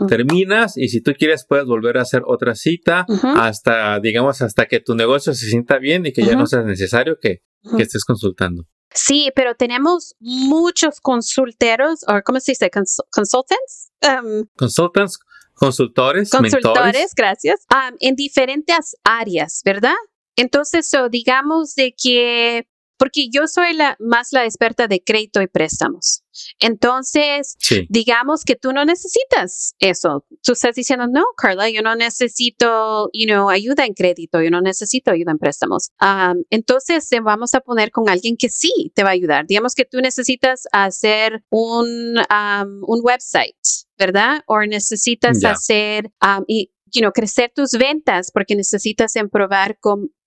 Terminas 0.08 0.78
y 0.78 0.88
si 0.88 1.02
tú 1.02 1.12
quieres 1.18 1.46
puedes 1.46 1.66
volver 1.66 1.98
a 1.98 2.04
hacer 2.04 2.22
otra 2.26 2.56
cita 2.56 3.06
hasta, 3.36 4.00
digamos, 4.00 4.42
hasta 4.42 4.68
que 4.68 4.80
tu 4.80 4.96
negocio 4.96 5.34
se 5.34 5.48
sienta 5.48 5.80
bien 5.80 6.06
y 6.06 6.14
que 6.14 6.24
ya 6.24 6.38
no 6.38 6.48
sea 6.48 6.62
necesario 6.62 7.18
que, 7.20 7.42
que 7.76 7.84
estés 7.84 8.06
consultando. 8.06 8.64
Sí, 8.94 9.32
pero 9.36 9.56
tenemos 9.56 10.16
muchos 10.20 11.00
consulteros, 11.02 12.02
o 12.08 12.22
¿cómo 12.24 12.40
se 12.40 12.52
dice? 12.52 12.70
consultants. 12.70 13.92
Um, 14.02 14.46
consultants, 14.58 15.18
consultores. 15.54 16.30
Consultores, 16.30 17.14
gracias. 17.16 17.66
Um, 17.74 17.96
en 18.00 18.16
diferentes 18.16 18.96
áreas, 19.04 19.62
¿verdad? 19.66 19.96
Entonces, 20.36 20.90
digamos 21.10 21.76
de 21.76 21.94
que 21.96 22.68
porque 23.04 23.28
yo 23.30 23.48
soy 23.48 23.74
la, 23.74 23.98
más 24.00 24.30
la 24.32 24.46
experta 24.46 24.88
de 24.88 25.04
crédito 25.04 25.42
y 25.42 25.48
préstamos. 25.48 26.24
Entonces, 26.58 27.58
digamos 27.90 28.46
que 28.46 28.56
tú 28.56 28.72
no 28.72 28.86
necesitas 28.86 29.76
eso. 29.80 30.26
Tú 30.42 30.54
estás 30.54 30.74
diciendo, 30.74 31.08
no, 31.12 31.26
Carla, 31.36 31.70
yo 31.70 31.82
no 31.82 31.98
necesito, 31.98 33.10
you 33.12 33.26
know, 33.26 33.50
ayuda 33.50 33.86
en 33.86 33.94
crédito, 33.94 34.42
yo 34.42 34.50
no 34.50 34.62
necesito 34.62 35.12
ayuda 35.12 35.32
en 35.32 35.38
préstamos. 35.38 35.92
entonces, 36.50 37.10
te 37.10 37.20
vamos 37.20 37.54
a 37.56 37.60
poner 37.60 37.92
con 37.92 38.08
alguien 38.08 38.38
que 38.38 38.48
sí 38.48 38.72
te 38.96 39.04
va 39.04 39.10
a 39.10 39.14
ayudar. 39.14 39.48
Digamos 39.48 39.76
que 39.76 39.84
tú 39.84 40.00
necesitas 40.00 40.64
hacer 40.72 41.44
un, 41.50 42.16
un 42.88 43.00
website, 43.04 43.58
¿verdad? 43.98 44.44
O 44.48 44.62
necesitas 44.62 45.44
hacer, 45.44 46.10
y 46.48 46.72
you 46.94 47.02
know, 47.02 47.12
crecer 47.12 47.52
tus 47.54 47.72
ventas 47.72 48.32
porque 48.32 48.56
necesitas 48.56 49.14
probar 49.30 49.78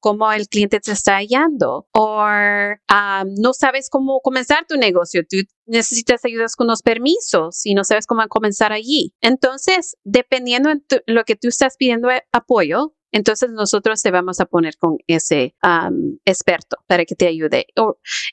cómo, 0.06 0.30
el 0.30 0.46
cliente 0.46 0.78
te 0.78 0.92
está 0.92 1.16
hallando 1.16 1.88
o 1.92 2.22
um, 2.22 3.34
no 3.40 3.52
sabes 3.52 3.90
cómo 3.90 4.20
comenzar 4.20 4.64
tu 4.68 4.76
negocio. 4.76 5.22
Tú 5.28 5.38
necesitas 5.66 6.24
ayudas 6.24 6.54
con 6.54 6.68
los 6.68 6.82
permisos 6.82 7.66
y 7.66 7.74
no 7.74 7.82
sabes 7.82 8.06
cómo 8.06 8.24
comenzar 8.28 8.72
allí. 8.72 9.14
Entonces, 9.20 9.96
dependiendo 10.04 10.70
de 10.70 11.02
lo 11.06 11.24
que 11.24 11.34
tú 11.34 11.48
estás 11.48 11.76
pidiendo 11.76 12.08
apoyo, 12.30 12.94
entonces 13.10 13.50
nosotros 13.50 14.00
te 14.00 14.12
vamos 14.12 14.38
a 14.38 14.46
poner 14.46 14.76
con 14.76 14.98
ese 15.08 15.56
um, 15.64 16.18
experto 16.24 16.76
para 16.86 17.04
que 17.04 17.16
te 17.16 17.26
ayude. 17.26 17.66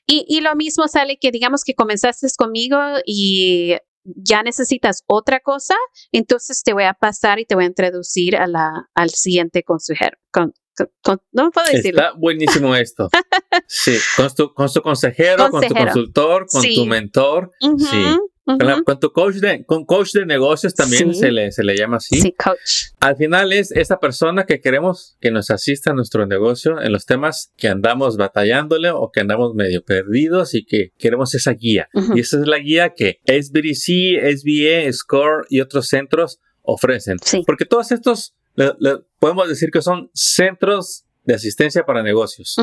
y, 0.06 0.24
y, 0.28 0.42
lo 0.42 0.54
mismo 0.54 0.86
sale 0.86 1.18
que 1.18 1.32
digamos 1.32 1.64
que 1.64 1.74
comenzaste 1.74 2.28
conmigo 2.36 2.78
y 3.04 3.74
ya 4.04 4.44
necesitas 4.44 5.02
otra 5.06 5.40
cosa, 5.40 5.74
entonces 6.12 6.62
te 6.62 6.72
voy 6.72 6.84
a 6.84 6.94
pasar 6.94 7.40
y 7.40 7.46
te 7.46 7.56
voy 7.56 7.64
a 7.64 7.68
introducir 7.68 8.36
a 8.36 8.46
la, 8.46 8.88
al 8.94 9.10
siguiente 9.10 9.64
consejero. 9.64 10.18
No 11.32 11.50
puedo 11.50 11.66
decirlo. 11.72 12.02
Está 12.02 12.12
buenísimo 12.16 12.74
esto. 12.74 13.08
sí, 13.66 13.96
con 14.16 14.34
tu, 14.34 14.52
con 14.54 14.72
tu 14.72 14.82
consejero, 14.82 15.50
con 15.50 15.62
tu 15.62 15.74
consultor, 15.74 16.46
con 16.50 16.62
tu 16.62 16.86
mentor. 16.86 17.50
Sí 17.60 18.16
con, 18.44 19.00
tu 19.00 19.12
coach 19.12 19.36
de, 19.36 19.64
con 19.64 19.84
coach 19.84 20.12
de 20.12 20.26
negocios 20.26 20.74
también 20.74 21.14
se, 21.14 21.30
le, 21.30 21.50
se 21.50 21.64
le 21.64 21.76
llama 21.76 21.96
así. 21.96 22.20
Sí, 22.20 22.32
coach. 22.32 22.92
Al 23.00 23.16
final 23.16 23.52
es 23.52 23.70
esa 23.72 23.98
persona 23.98 24.44
que 24.44 24.60
queremos 24.60 25.16
que 25.20 25.30
nos 25.30 25.50
asista 25.50 25.92
a 25.92 25.94
nuestro 25.94 26.26
negocio 26.26 26.80
en 26.80 26.92
los 26.92 27.06
temas 27.06 27.52
que 27.56 27.68
andamos 27.68 28.16
batallándole 28.16 28.90
o 28.90 29.10
que 29.10 29.20
andamos 29.20 29.54
medio 29.54 29.82
perdidos 29.82 30.54
y 30.54 30.64
que 30.64 30.92
queremos 30.98 31.34
esa 31.34 31.52
guía. 31.52 31.88
Y 32.14 32.20
esa 32.20 32.38
es 32.38 32.46
la 32.46 32.58
guía 32.58 32.92
que 32.94 33.20
SBDC, 33.26 34.36
SBA, 34.36 34.92
SCORE 34.92 35.44
y 35.48 35.60
otros 35.60 35.88
centros 35.88 36.40
ofrecen. 36.62 37.16
Porque 37.46 37.64
todos 37.64 37.92
estos 37.92 38.34
podemos 39.18 39.48
decir 39.48 39.70
que 39.70 39.82
son 39.82 40.10
centros 40.14 41.04
de 41.24 41.34
asistencia 41.34 41.84
para 41.84 42.02
negocios. 42.02 42.56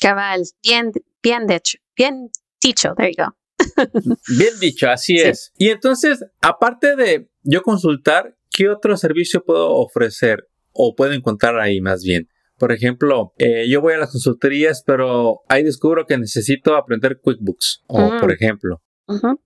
Cabal, 0.00 0.42
bien, 0.62 0.92
bien 1.22 1.46
dicho, 1.46 1.78
bien 1.96 2.30
dicho, 2.62 2.94
there 2.96 3.12
you 3.12 3.24
go. 3.24 3.36
Bien 4.38 4.52
dicho, 4.60 4.88
así 4.88 5.16
es. 5.16 5.52
Y 5.56 5.68
entonces, 5.68 6.24
aparte 6.40 6.94
de 6.94 7.30
yo 7.42 7.62
consultar, 7.62 8.36
¿qué 8.50 8.68
otro 8.68 8.96
servicio 8.96 9.42
puedo 9.44 9.70
ofrecer 9.74 10.46
o 10.72 10.94
puedo 10.94 11.12
encontrar 11.12 11.58
ahí 11.58 11.80
más 11.80 12.02
bien? 12.02 12.28
Por 12.58 12.72
ejemplo, 12.72 13.32
eh, 13.38 13.68
yo 13.68 13.80
voy 13.80 13.94
a 13.94 13.98
las 13.98 14.12
consultorías, 14.12 14.82
pero 14.86 15.40
ahí 15.48 15.62
descubro 15.62 16.06
que 16.06 16.16
necesito 16.18 16.76
aprender 16.76 17.20
QuickBooks. 17.22 17.84
O, 17.86 18.12
mm. 18.12 18.20
por 18.20 18.32
ejemplo, 18.32 18.82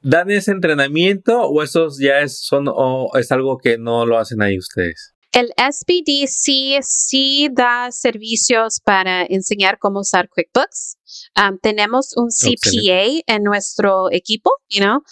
¿dan 0.00 0.30
ese 0.30 0.52
entrenamiento 0.52 1.40
o 1.42 1.62
eso 1.62 1.88
ya 1.98 2.20
es, 2.20 2.40
son, 2.40 2.66
o 2.68 3.10
es 3.14 3.32
algo 3.32 3.58
que 3.58 3.78
no 3.78 4.06
lo 4.06 4.18
hacen 4.18 4.42
ahí 4.42 4.58
ustedes? 4.58 5.14
El 5.32 5.52
SBD 5.56 6.26
sí, 6.28 7.48
da 7.52 7.92
servicios 7.92 8.80
para 8.84 9.24
enseñar 9.24 9.78
cómo 9.78 10.00
usar 10.00 10.28
QuickBooks. 10.28 10.96
Um, 11.36 11.58
tenemos 11.58 12.14
un 12.16 12.28
CPA 12.28 13.22
en 13.26 13.42
nuestro 13.44 14.10
equipo, 14.10 14.50
you 14.68 14.80
know. 14.80 15.02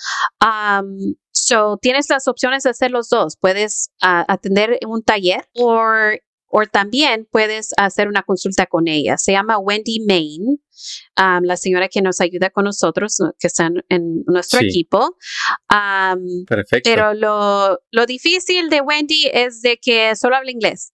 Um, 0.42 1.14
so 1.30 1.78
tienes 1.80 2.10
las 2.10 2.26
opciones 2.26 2.64
de 2.64 2.70
hacer 2.70 2.90
los 2.90 3.08
dos. 3.08 3.36
Puedes 3.36 3.90
uh, 4.02 4.24
atender 4.26 4.78
un 4.86 5.02
taller 5.02 5.48
o 5.54 5.80
o 6.48 6.64
también 6.66 7.28
puedes 7.30 7.70
hacer 7.76 8.08
una 8.08 8.22
consulta 8.22 8.66
con 8.66 8.88
ella. 8.88 9.18
Se 9.18 9.32
llama 9.32 9.58
Wendy 9.58 10.04
Main, 10.06 10.60
um, 11.18 11.44
la 11.44 11.56
señora 11.56 11.88
que 11.88 12.02
nos 12.02 12.20
ayuda 12.20 12.50
con 12.50 12.64
nosotros, 12.64 13.18
que 13.38 13.46
está 13.46 13.70
en 13.88 14.24
nuestro 14.26 14.60
equipo. 14.60 15.16
Um, 15.70 16.44
Perfecto. 16.46 16.90
Pero 16.90 17.14
lo, 17.14 17.80
lo 17.90 18.06
difícil 18.06 18.70
de 18.70 18.80
Wendy 18.80 19.30
es 19.32 19.60
de 19.60 19.78
que 19.78 20.16
solo 20.16 20.36
habla 20.36 20.50
inglés. 20.50 20.92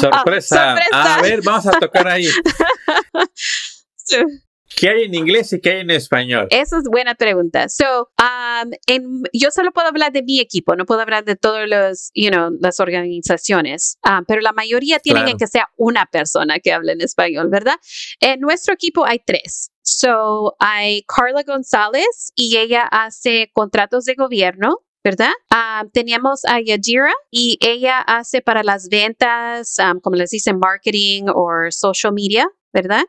sorpresa. 0.00 0.76
Ah, 0.92 1.18
a 1.18 1.22
ver, 1.22 1.42
vamos 1.42 1.66
a 1.66 1.72
tocar 1.72 2.08
ahí. 2.08 2.26
¿Qué 4.80 4.88
hay 4.88 5.04
en 5.04 5.14
inglés 5.14 5.52
y 5.52 5.60
qué 5.60 5.72
hay 5.72 5.80
en 5.80 5.90
español? 5.90 6.46
Esa 6.48 6.78
es 6.78 6.84
buena 6.90 7.14
pregunta. 7.14 7.68
So, 7.68 8.08
um, 8.18 9.22
yo 9.34 9.50
solo 9.50 9.72
puedo 9.72 9.88
hablar 9.88 10.10
de 10.10 10.22
mi 10.22 10.40
equipo, 10.40 10.74
no 10.74 10.86
puedo 10.86 11.02
hablar 11.02 11.26
de 11.26 11.36
todas 11.36 11.68
los, 11.68 12.10
you 12.14 12.30
know, 12.30 12.48
las 12.60 12.80
organizaciones, 12.80 13.98
um, 14.08 14.24
pero 14.26 14.40
la 14.40 14.54
mayoría 14.54 14.98
tienen 14.98 15.36
que 15.36 15.46
ser 15.48 15.64
una 15.76 16.06
persona 16.06 16.60
que 16.60 16.72
hable 16.72 16.92
en 16.92 17.02
español, 17.02 17.50
¿verdad? 17.50 17.74
En 18.20 18.40
nuestro 18.40 18.72
equipo 18.72 19.04
hay 19.04 19.18
tres. 19.18 19.70
So, 19.82 20.56
hay 20.58 21.02
Carla 21.02 21.42
González 21.42 22.32
y 22.34 22.56
ella 22.56 22.84
hace 22.90 23.50
contratos 23.52 24.06
de 24.06 24.14
gobierno. 24.14 24.78
¿verdad? 25.02 25.30
Um, 25.50 25.90
teníamos 25.90 26.44
a 26.44 26.60
Yadira 26.60 27.12
y 27.30 27.56
ella 27.62 28.00
hace 28.00 28.42
para 28.42 28.62
las 28.62 28.90
ventas, 28.90 29.76
como 30.02 30.16
les 30.16 30.28
dicen, 30.28 30.58
marketing 30.58 31.24
o 31.34 31.48
social 31.70 32.12
media. 32.12 32.46
¿Verdad? 32.72 33.04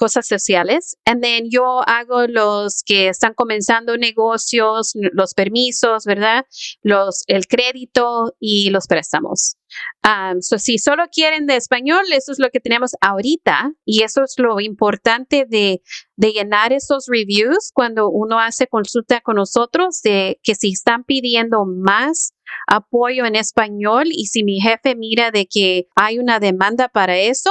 cosas 0.00 0.26
sociales. 0.26 0.96
And 1.04 1.22
then 1.22 1.50
yo 1.50 1.82
hago 1.86 2.26
los 2.26 2.82
que 2.84 3.08
están 3.08 3.34
comenzando 3.34 3.98
negocios, 3.98 4.92
los 4.94 5.34
permisos, 5.34 6.06
¿verdad? 6.06 6.46
Los, 6.82 7.22
el 7.26 7.46
crédito 7.46 8.34
y 8.40 8.70
los 8.70 8.86
préstamos. 8.86 9.56
Um, 10.02 10.40
so 10.40 10.58
si 10.58 10.78
solo 10.78 11.04
quieren 11.12 11.46
de 11.46 11.56
español, 11.56 12.04
eso 12.12 12.32
es 12.32 12.38
lo 12.38 12.48
que 12.48 12.60
tenemos 12.60 12.92
ahorita 13.02 13.72
y 13.84 14.02
eso 14.02 14.24
es 14.24 14.34
lo 14.38 14.58
importante 14.60 15.44
de, 15.46 15.82
de 16.16 16.32
llenar 16.32 16.72
esos 16.72 17.04
reviews 17.06 17.70
cuando 17.72 18.08
uno 18.08 18.40
hace 18.40 18.66
consulta 18.66 19.20
con 19.20 19.36
nosotros 19.36 20.00
de 20.02 20.40
que 20.42 20.54
si 20.54 20.72
están 20.72 21.04
pidiendo 21.04 21.66
más 21.66 22.32
apoyo 22.66 23.26
en 23.26 23.36
español 23.36 24.08
y 24.10 24.26
si 24.26 24.44
mi 24.44 24.60
jefe 24.60 24.96
mira 24.96 25.30
de 25.30 25.46
que 25.46 25.86
hay 25.94 26.18
una 26.18 26.40
demanda 26.40 26.88
para 26.88 27.18
eso, 27.18 27.50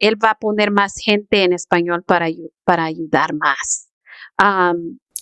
él 0.00 0.16
va 0.22 0.30
a 0.30 0.38
poner 0.38 0.70
más 0.72 0.94
gente 0.96 1.44
en 1.44 1.52
español 1.52 2.02
para, 2.02 2.26
para 2.64 2.84
ayudar 2.84 3.34
más. 3.34 3.90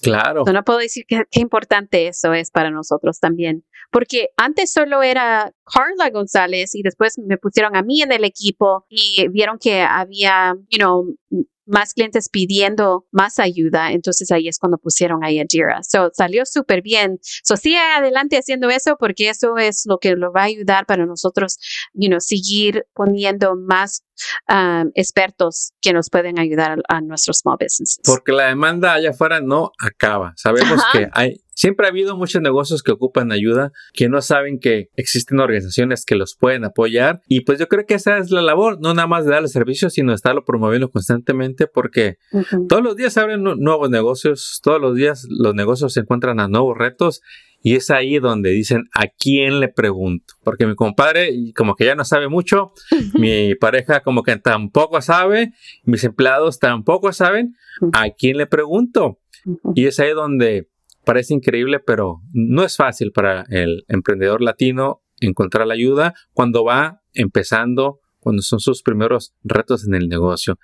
claro. 0.03 0.45
No 0.45 0.65
puedo 0.65 0.79
decir 0.79 1.05
qué 1.07 1.25
importante 1.33 2.09
eso 2.09 2.33
es 2.33 2.51
para 2.51 2.71
nosotros 2.71 3.21
también, 3.21 3.65
porque 3.91 4.29
antes 4.37 4.73
solo 4.73 5.03
era 5.03 5.53
Carla 5.65 6.11
González 6.11 6.75
y 6.75 6.83
después 6.83 7.19
me 7.19 7.37
pusieron 7.37 7.77
a 7.77 7.83
mí 7.83 8.01
en 8.03 8.13
el 8.13 8.25
equipo 8.25 8.87
y 8.89 9.29
vieron 9.29 9.59
que 9.59 9.83
había, 9.83 10.55
you 10.71 10.79
know, 10.79 11.15
más 11.69 11.95
clientes 11.95 12.29
pidiendo 12.29 13.07
más 13.13 13.39
ayuda, 13.39 13.93
entonces 13.93 14.31
ahí 14.31 14.49
es 14.49 14.59
cuando 14.59 14.79
pusieron 14.79 15.25
ahí 15.25 15.39
a 15.39 15.45
Jira. 15.49 15.81
So 15.83 16.11
salió 16.15 16.45
súper 16.47 16.83
bien. 16.83 17.19
So 17.45 17.57
sigue 17.57 17.79
adelante 17.79 18.37
haciendo 18.39 18.71
eso 18.71 18.97
porque 18.99 19.29
eso 19.29 19.57
es 19.59 19.85
lo 19.87 19.99
que 19.99 20.17
lo 20.17 20.33
va 20.33 20.43
a 20.43 20.45
ayudar 20.45 20.87
para 20.87 21.07
nosotros, 21.07 21.59
you 21.93 22.09
know, 22.09 22.21
seguir 22.21 22.87
poniendo 22.95 23.57
más 23.57 24.03
um, 24.49 24.91
expertos 24.95 25.73
que 25.81 25.93
nos 25.93 26.11
pueden 26.11 26.39
ayudar 26.39 26.79
a, 26.89 27.01
nuestros 27.01 27.39
small 27.39 27.57
businesses. 27.61 28.01
Porque 28.05 28.33
la 28.33 28.47
demanda 28.47 28.95
allá 28.95 29.11
afuera 29.11 29.41
no 29.41 29.73
acaba. 29.79 30.33
Sabemos 30.37 30.83
que 30.93 31.09
hay 31.13 31.41
Siempre 31.59 31.87
ha 31.87 31.91
habido 31.91 32.17
muchos 32.17 32.41
negocios 32.41 32.85
que 32.85 32.93
ocupan 32.93 33.33
ayuda, 33.33 33.73
que 33.93 34.09
no 34.09 34.23
saben 34.23 34.61
que 34.61 34.91
existen 34.95 35.41
organizaciones 35.41 36.05
que 36.05 36.15
los 36.15 36.37
pueden 36.37 36.65
apoyar. 36.65 37.21
Y 37.27 37.41
pues 37.41 37.59
yo 37.59 37.67
creo 37.67 37.85
que 37.85 37.95
esa 37.95 38.19
es 38.19 38.31
la 38.31 38.43
labor, 38.43 38.79
no 38.81 38.95
nada 38.95 39.09
más 39.09 39.25
de 39.25 39.33
darle 39.33 39.49
servicio, 39.49 39.91
sino 39.91 40.15
estarlo 40.15 40.45
promoviendo 40.45 40.89
constantemente 40.89 41.67
porque 41.67 42.19
todos 42.69 42.81
los 42.81 42.95
días 42.95 43.13
se 43.13 43.19
abren 43.19 43.43
nuevos 43.43 43.91
negocios, 43.91 44.61
todos 44.63 44.81
los 44.81 44.95
días 44.95 45.27
los 45.29 45.53
negocios 45.53 45.95
se 45.95 45.99
encuentran 45.99 46.39
a 46.39 46.47
nuevos 46.47 46.79
retos. 46.79 47.23
Y 47.61 47.75
es 47.75 47.91
ahí 47.91 48.21
donde 48.21 48.51
dicen, 48.51 48.85
¿a 48.95 49.09
quién 49.09 49.59
le 49.59 49.67
pregunto? 49.67 50.35
Porque 50.45 50.65
mi 50.65 50.77
compadre 50.77 51.35
como 51.57 51.75
que 51.75 51.87
ya 51.87 51.97
no 51.97 52.05
sabe 52.05 52.29
mucho, 52.29 52.71
mi 53.15 53.57
pareja 53.57 54.05
como 54.05 54.23
que 54.23 54.37
tampoco 54.37 55.03
sabe, 55.03 55.51
mis 55.83 56.05
empleados 56.05 56.61
tampoco 56.61 57.13
saben, 57.13 57.57
¿a 57.95 58.11
quién 58.11 58.37
le 58.37 58.47
pregunto? 58.47 59.19
Y 59.75 59.87
es 59.87 59.99
ahí 59.99 60.13
donde 60.13 60.69
parece 61.09 61.33
increíble, 61.33 61.81
pero 61.81 62.21
no 62.35 62.63
es 62.63 62.77
fácil 62.77 63.13
para 63.13 63.47
el 63.49 63.83
emprendedor 63.89 64.43
latino 64.43 65.01
encontrar 65.21 65.67
la 65.67 65.73
ayuda 65.73 66.13
cuando 66.35 66.65
va 66.65 67.01
empezando, 67.15 68.01
cuando 68.19 68.43
son 68.43 68.61
sus 68.61 68.83
primeros 68.83 69.33
retos 69.43 69.87
en 69.87 69.95
el 69.95 70.11
negocio. 70.11 70.59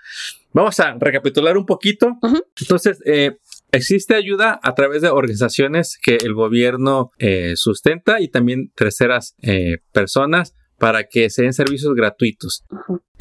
Vamos 0.52 0.78
a 0.80 0.98
recapitular 1.00 1.56
un 1.56 1.64
poquito. 1.64 2.18
Entonces, 2.60 3.00
eh, 3.06 3.38
existe 3.72 4.16
ayuda 4.16 4.60
a 4.62 4.74
través 4.74 5.00
de 5.00 5.08
organizaciones 5.08 5.98
que 6.02 6.16
el 6.16 6.34
gobierno 6.34 7.10
eh, 7.16 7.54
sustenta 7.56 8.20
y 8.20 8.28
también 8.28 8.70
terceras 8.76 9.36
eh, 9.40 9.78
personas 9.92 10.52
para 10.76 11.04
que 11.04 11.30
se 11.30 11.44
den 11.44 11.54
servicios 11.54 11.94
gratuitos. 11.94 12.64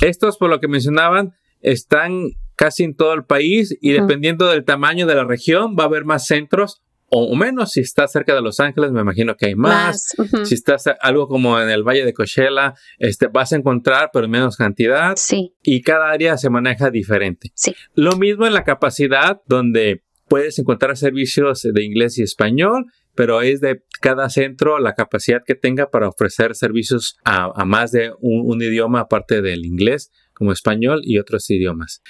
Estos, 0.02 0.38
por 0.38 0.50
lo 0.50 0.60
que 0.60 0.68
mencionaban, 0.68 1.32
están 1.62 2.32
casi 2.58 2.84
en 2.84 2.98
todo 2.98 3.14
el 3.14 3.24
país 3.24 3.78
y 3.80 3.94
dependiendo 3.94 4.50
del 4.50 4.66
tamaño 4.66 5.08
de 5.08 5.16
la 5.16 5.24
región 5.24 5.78
va 5.80 5.84
a 5.84 5.88
haber 5.88 6.04
más 6.04 6.28
centros 6.28 6.84
o 7.16 7.36
menos. 7.36 7.72
Si 7.72 7.82
estás 7.82 8.12
cerca 8.12 8.34
de 8.34 8.42
Los 8.42 8.60
Ángeles, 8.60 8.92
me 8.92 9.02
imagino 9.02 9.36
que 9.36 9.48
hay 9.48 9.56
más. 9.56 10.10
Si 10.44 10.56
estás 10.56 10.86
algo 11.00 11.28
como 11.28 11.60
en 11.60 11.70
el 11.70 11.84
Valle 11.84 12.06
de 12.06 12.14
Coachella, 12.14 12.74
este, 12.98 13.28
vas 13.28 13.54
a 13.54 13.58
encontrar, 13.58 14.10
pero 14.12 14.26
en 14.26 14.32
menos 14.32 14.58
cantidad. 14.58 15.14
Sí. 15.16 15.54
Y 15.62 15.82
cada 15.82 16.10
área 16.10 16.38
se 16.38 16.50
maneja 16.50 16.90
diferente. 16.90 17.52
Sí. 17.56 17.76
Lo 17.94 18.18
mismo 18.18 18.46
en 18.46 18.54
la 18.54 18.64
capacidad, 18.64 19.42
donde 19.48 20.04
puedes 20.28 20.58
encontrar 20.58 20.98
servicios 20.98 21.62
de 21.62 21.84
inglés 21.84 22.18
y 22.18 22.24
español, 22.24 22.86
pero 23.16 23.42
es 23.42 23.62
de 23.62 23.84
cada 24.02 24.30
centro 24.30 24.80
la 24.80 24.94
capacidad 24.94 25.44
que 25.46 25.56
tenga 25.56 25.92
para 25.92 26.10
ofrecer 26.10 26.56
servicios 26.56 27.18
a, 27.24 27.66
más 27.66 27.92
de 27.92 28.12
un 28.20 28.62
idioma 28.62 29.02
aparte 29.02 29.42
del 29.42 29.66
inglés, 29.66 30.12
como 30.34 30.52
español 30.52 31.02
y 31.04 31.20
otros 31.20 31.50
idiomas. 31.50 32.02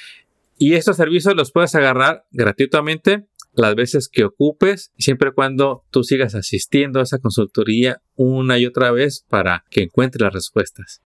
Y 0.64 0.76
estos 0.76 0.96
servicios 0.96 1.36
los 1.36 1.52
puedes 1.52 1.76
agarrar 1.76 2.26
gratuitamente 2.32 3.28
las 3.52 3.76
veces 3.76 4.08
que 4.10 4.24
ocupes, 4.24 4.94
siempre 4.98 5.28
y 5.28 5.34
cuando 5.34 5.84
tú 5.92 6.06
sigas 6.06 6.36
asistiendo 6.36 7.02
a 7.02 7.04
esa 7.04 7.20
consultoría 7.20 8.02
una 8.16 8.58
y 8.58 8.66
otra 8.66 8.90
vez 8.92 9.26
para 9.28 9.66
que 9.70 9.84
encuentres 9.84 10.22
las 10.22 10.32
respuestas. 10.32 11.02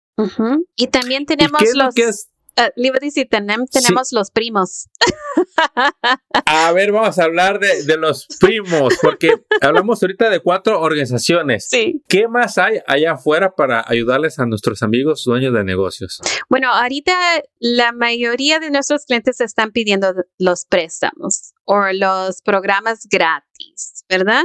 Y 0.76 0.88
también 0.88 1.24
tenemos 1.24 1.58
los... 1.74 1.94
Uh, 2.58 2.70
tenemos, 3.70 4.12
los 4.12 4.30
primos. 4.30 4.88
A 6.46 6.72
ver, 6.72 6.92
vamos 6.92 7.18
a 7.18 7.24
hablar 7.24 7.58
de, 7.58 7.96
los 7.96 8.26
primos, 8.40 8.94
porque 9.00 9.30
hablamos 9.60 10.02
ahorita 10.02 10.30
de 10.30 10.40
cuatro 10.40 10.80
organizaciones. 10.80 11.68
Sí. 11.68 12.02
¿Qué 12.08 12.28
más 12.28 12.58
hay 12.58 12.80
allá 12.86 13.12
afuera 13.12 13.54
para 13.54 13.84
ayudarles 13.86 14.38
a 14.38 14.46
nuestros 14.46 14.82
amigos 14.82 15.24
dueños 15.24 15.52
de 15.54 15.64
negocios? 15.64 16.20
Bueno, 16.48 16.72
ahorita 16.72 17.12
la 17.58 17.92
mayoría 17.92 18.60
de 18.60 18.70
nuestros 18.70 19.04
clientes 19.06 19.40
están 19.40 19.72
pidiendo 19.72 20.14
los 20.38 20.64
préstamos 20.66 21.54
o 21.64 21.80
los 21.92 22.42
programas 22.42 23.06
gratis, 23.10 24.04
¿verdad? 24.08 24.44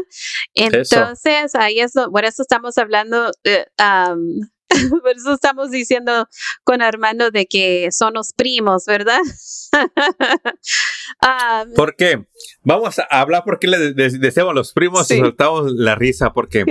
Entonces, 0.53 1.55
ahí 1.55 1.79
es, 1.79 1.93
por 1.93 2.25
eso 2.25 2.41
estamos 2.41 2.77
hablando, 2.77 3.31
de... 3.43 3.67
um, 3.79 4.41
Por 5.01 5.15
eso 5.15 5.33
estamos 5.33 5.71
diciendo 5.71 6.27
con 6.63 6.81
Armando 6.81 7.31
de 7.31 7.45
que 7.45 7.89
son 7.91 8.13
los 8.13 8.33
primos, 8.33 8.85
¿verdad? 8.85 9.21
¿Por 11.75 11.95
qué? 11.95 12.25
Vamos 12.63 12.99
a 12.99 13.03
hablar 13.09 13.43
por 13.43 13.59
qué 13.59 13.67
le 13.67 13.93
decimos 13.93 14.53
los 14.53 14.73
primos 14.73 15.09
y 15.11 15.17
soltamos 15.17 15.71
la 15.71 15.95
risa, 15.95 16.33
porque 16.33 16.65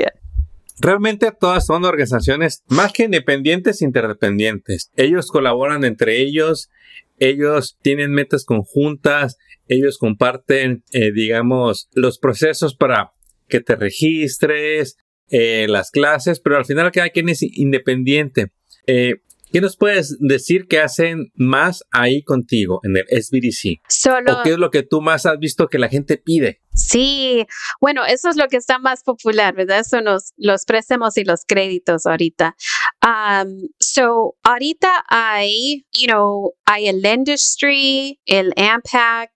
realmente 0.80 1.32
todas 1.32 1.66
son 1.66 1.84
organizaciones 1.84 2.62
más 2.68 2.92
que 2.92 3.04
independientes, 3.04 3.82
interdependientes. 3.82 4.90
Ellos 4.96 5.28
colaboran 5.28 5.84
entre 5.84 6.20
ellos, 6.20 6.70
ellos 7.18 7.78
tienen 7.82 8.12
metas 8.12 8.44
conjuntas, 8.44 9.36
ellos 9.68 9.98
comparten, 9.98 10.84
eh, 10.92 11.12
digamos, 11.12 11.88
los 11.92 12.18
procesos 12.18 12.74
para 12.74 13.12
que 13.48 13.60
te 13.60 13.76
registres, 13.76 14.96
eh, 15.30 15.66
las 15.68 15.90
clases, 15.90 16.40
pero 16.40 16.56
al 16.56 16.64
final 16.64 16.90
cada 16.92 17.10
quien 17.10 17.28
es 17.28 17.42
independiente. 17.42 18.52
Eh, 18.86 19.14
¿Qué 19.52 19.60
nos 19.60 19.76
puedes 19.76 20.16
decir 20.20 20.68
que 20.68 20.78
hacen 20.78 21.32
más 21.34 21.84
ahí 21.90 22.22
contigo 22.22 22.80
en 22.84 22.96
el 22.96 23.22
SBDC? 23.22 23.80
Solo. 23.88 24.38
¿O 24.38 24.42
qué 24.44 24.50
es 24.50 24.58
lo 24.58 24.70
que 24.70 24.84
tú 24.84 25.00
más 25.00 25.26
has 25.26 25.40
visto 25.40 25.66
que 25.66 25.80
la 25.80 25.88
gente 25.88 26.18
pide? 26.18 26.60
Sí, 26.72 27.46
bueno, 27.80 28.04
eso 28.06 28.28
es 28.28 28.36
lo 28.36 28.46
que 28.46 28.56
está 28.56 28.78
más 28.78 29.02
popular, 29.02 29.54
¿verdad? 29.56 29.82
Son 29.82 30.04
los, 30.04 30.34
los 30.36 30.64
préstamos 30.64 31.16
y 31.16 31.24
los 31.24 31.44
créditos 31.46 32.06
ahorita. 32.06 32.54
Um, 33.02 33.68
so, 33.80 34.36
ahorita 34.44 35.04
hay, 35.08 35.86
you 35.92 36.06
know, 36.06 36.52
hay 36.66 36.86
el 36.86 37.04
Industry, 37.04 38.20
el 38.26 38.52
Impact, 38.56 39.32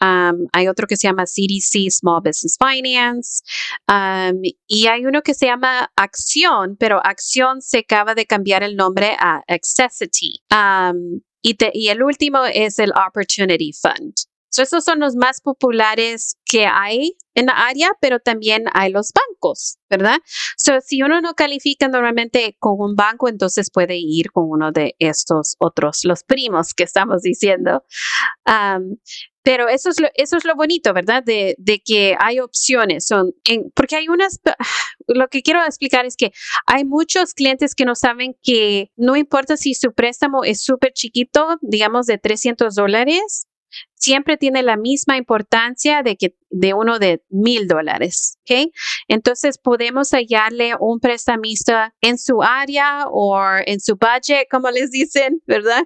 um, 0.00 0.46
hay 0.52 0.68
otro 0.68 0.86
que 0.86 0.96
se 0.96 1.08
llama 1.08 1.24
CDC, 1.24 1.90
Small 1.90 2.20
Business 2.20 2.56
Finance, 2.58 3.42
um, 3.88 4.40
y 4.68 4.86
hay 4.86 5.04
uno 5.04 5.22
que 5.22 5.34
se 5.34 5.46
llama 5.46 5.90
Acción, 5.96 6.76
pero 6.78 7.00
Acción 7.04 7.60
se 7.60 7.78
acaba 7.78 8.14
de 8.14 8.26
cambiar 8.26 8.62
el 8.62 8.76
nombre 8.76 9.16
a 9.18 9.42
Accessity. 9.48 10.40
Um, 10.52 11.20
y, 11.42 11.56
y 11.72 11.88
el 11.88 12.02
último 12.02 12.44
es 12.44 12.78
el 12.78 12.92
Opportunity 12.92 13.72
Fund. 13.72 14.14
So, 14.50 14.62
esos 14.62 14.84
son 14.84 15.00
los 15.00 15.14
más 15.14 15.40
populares 15.40 16.36
que 16.44 16.66
hay 16.66 17.16
en 17.34 17.46
la 17.46 17.52
área, 17.52 17.90
pero 18.00 18.18
también 18.18 18.64
hay 18.72 18.90
los 18.90 19.12
bancos, 19.12 19.78
¿verdad? 19.90 20.18
So, 20.56 20.80
si 20.80 21.02
uno 21.02 21.20
no 21.20 21.34
califica 21.34 21.88
normalmente 21.88 22.56
con 22.58 22.76
un 22.78 22.94
banco, 22.94 23.28
entonces 23.28 23.70
puede 23.72 23.96
ir 23.96 24.30
con 24.32 24.44
uno 24.48 24.72
de 24.72 24.94
estos 24.98 25.56
otros, 25.58 26.00
los 26.04 26.24
primos 26.24 26.74
que 26.74 26.84
estamos 26.84 27.22
diciendo. 27.22 27.84
Pero 29.42 29.68
eso 29.68 29.88
es 29.88 29.98
lo, 29.98 30.08
eso 30.14 30.36
es 30.36 30.44
lo 30.44 30.54
bonito, 30.56 30.92
¿verdad? 30.92 31.22
De, 31.24 31.54
de 31.58 31.80
que 31.80 32.14
hay 32.18 32.38
opciones. 32.38 33.06
Son 33.06 33.32
porque 33.74 33.96
hay 33.96 34.08
unas, 34.08 34.40
lo 35.06 35.28
que 35.28 35.40
quiero 35.40 35.64
explicar 35.64 36.04
es 36.04 36.16
que 36.16 36.32
hay 36.66 36.84
muchos 36.84 37.32
clientes 37.32 37.74
que 37.74 37.86
no 37.86 37.94
saben 37.94 38.34
que 38.42 38.90
no 38.96 39.16
importa 39.16 39.56
si 39.56 39.74
su 39.74 39.94
préstamo 39.94 40.44
es 40.44 40.62
súper 40.62 40.92
chiquito, 40.92 41.56
digamos 41.62 42.04
de 42.04 42.18
300 42.18 42.74
dólares, 42.74 43.46
siempre 43.94 44.36
tiene 44.36 44.62
la 44.62 44.76
misma 44.76 45.16
importancia 45.16 46.02
de 46.02 46.16
que 46.16 46.34
de 46.50 46.72
uno 46.72 46.98
de 46.98 47.22
mil 47.28 47.66
dólares. 47.66 48.38
¿ok? 48.42 48.70
Entonces 49.08 49.58
podemos 49.58 50.10
hallarle 50.10 50.74
un 50.80 51.00
prestamista 51.00 51.94
en 52.00 52.18
su 52.18 52.42
área 52.42 53.06
o 53.10 53.38
en 53.66 53.80
su 53.80 53.96
budget, 53.96 54.46
como 54.50 54.70
les 54.70 54.90
dicen, 54.90 55.42
¿verdad? 55.46 55.84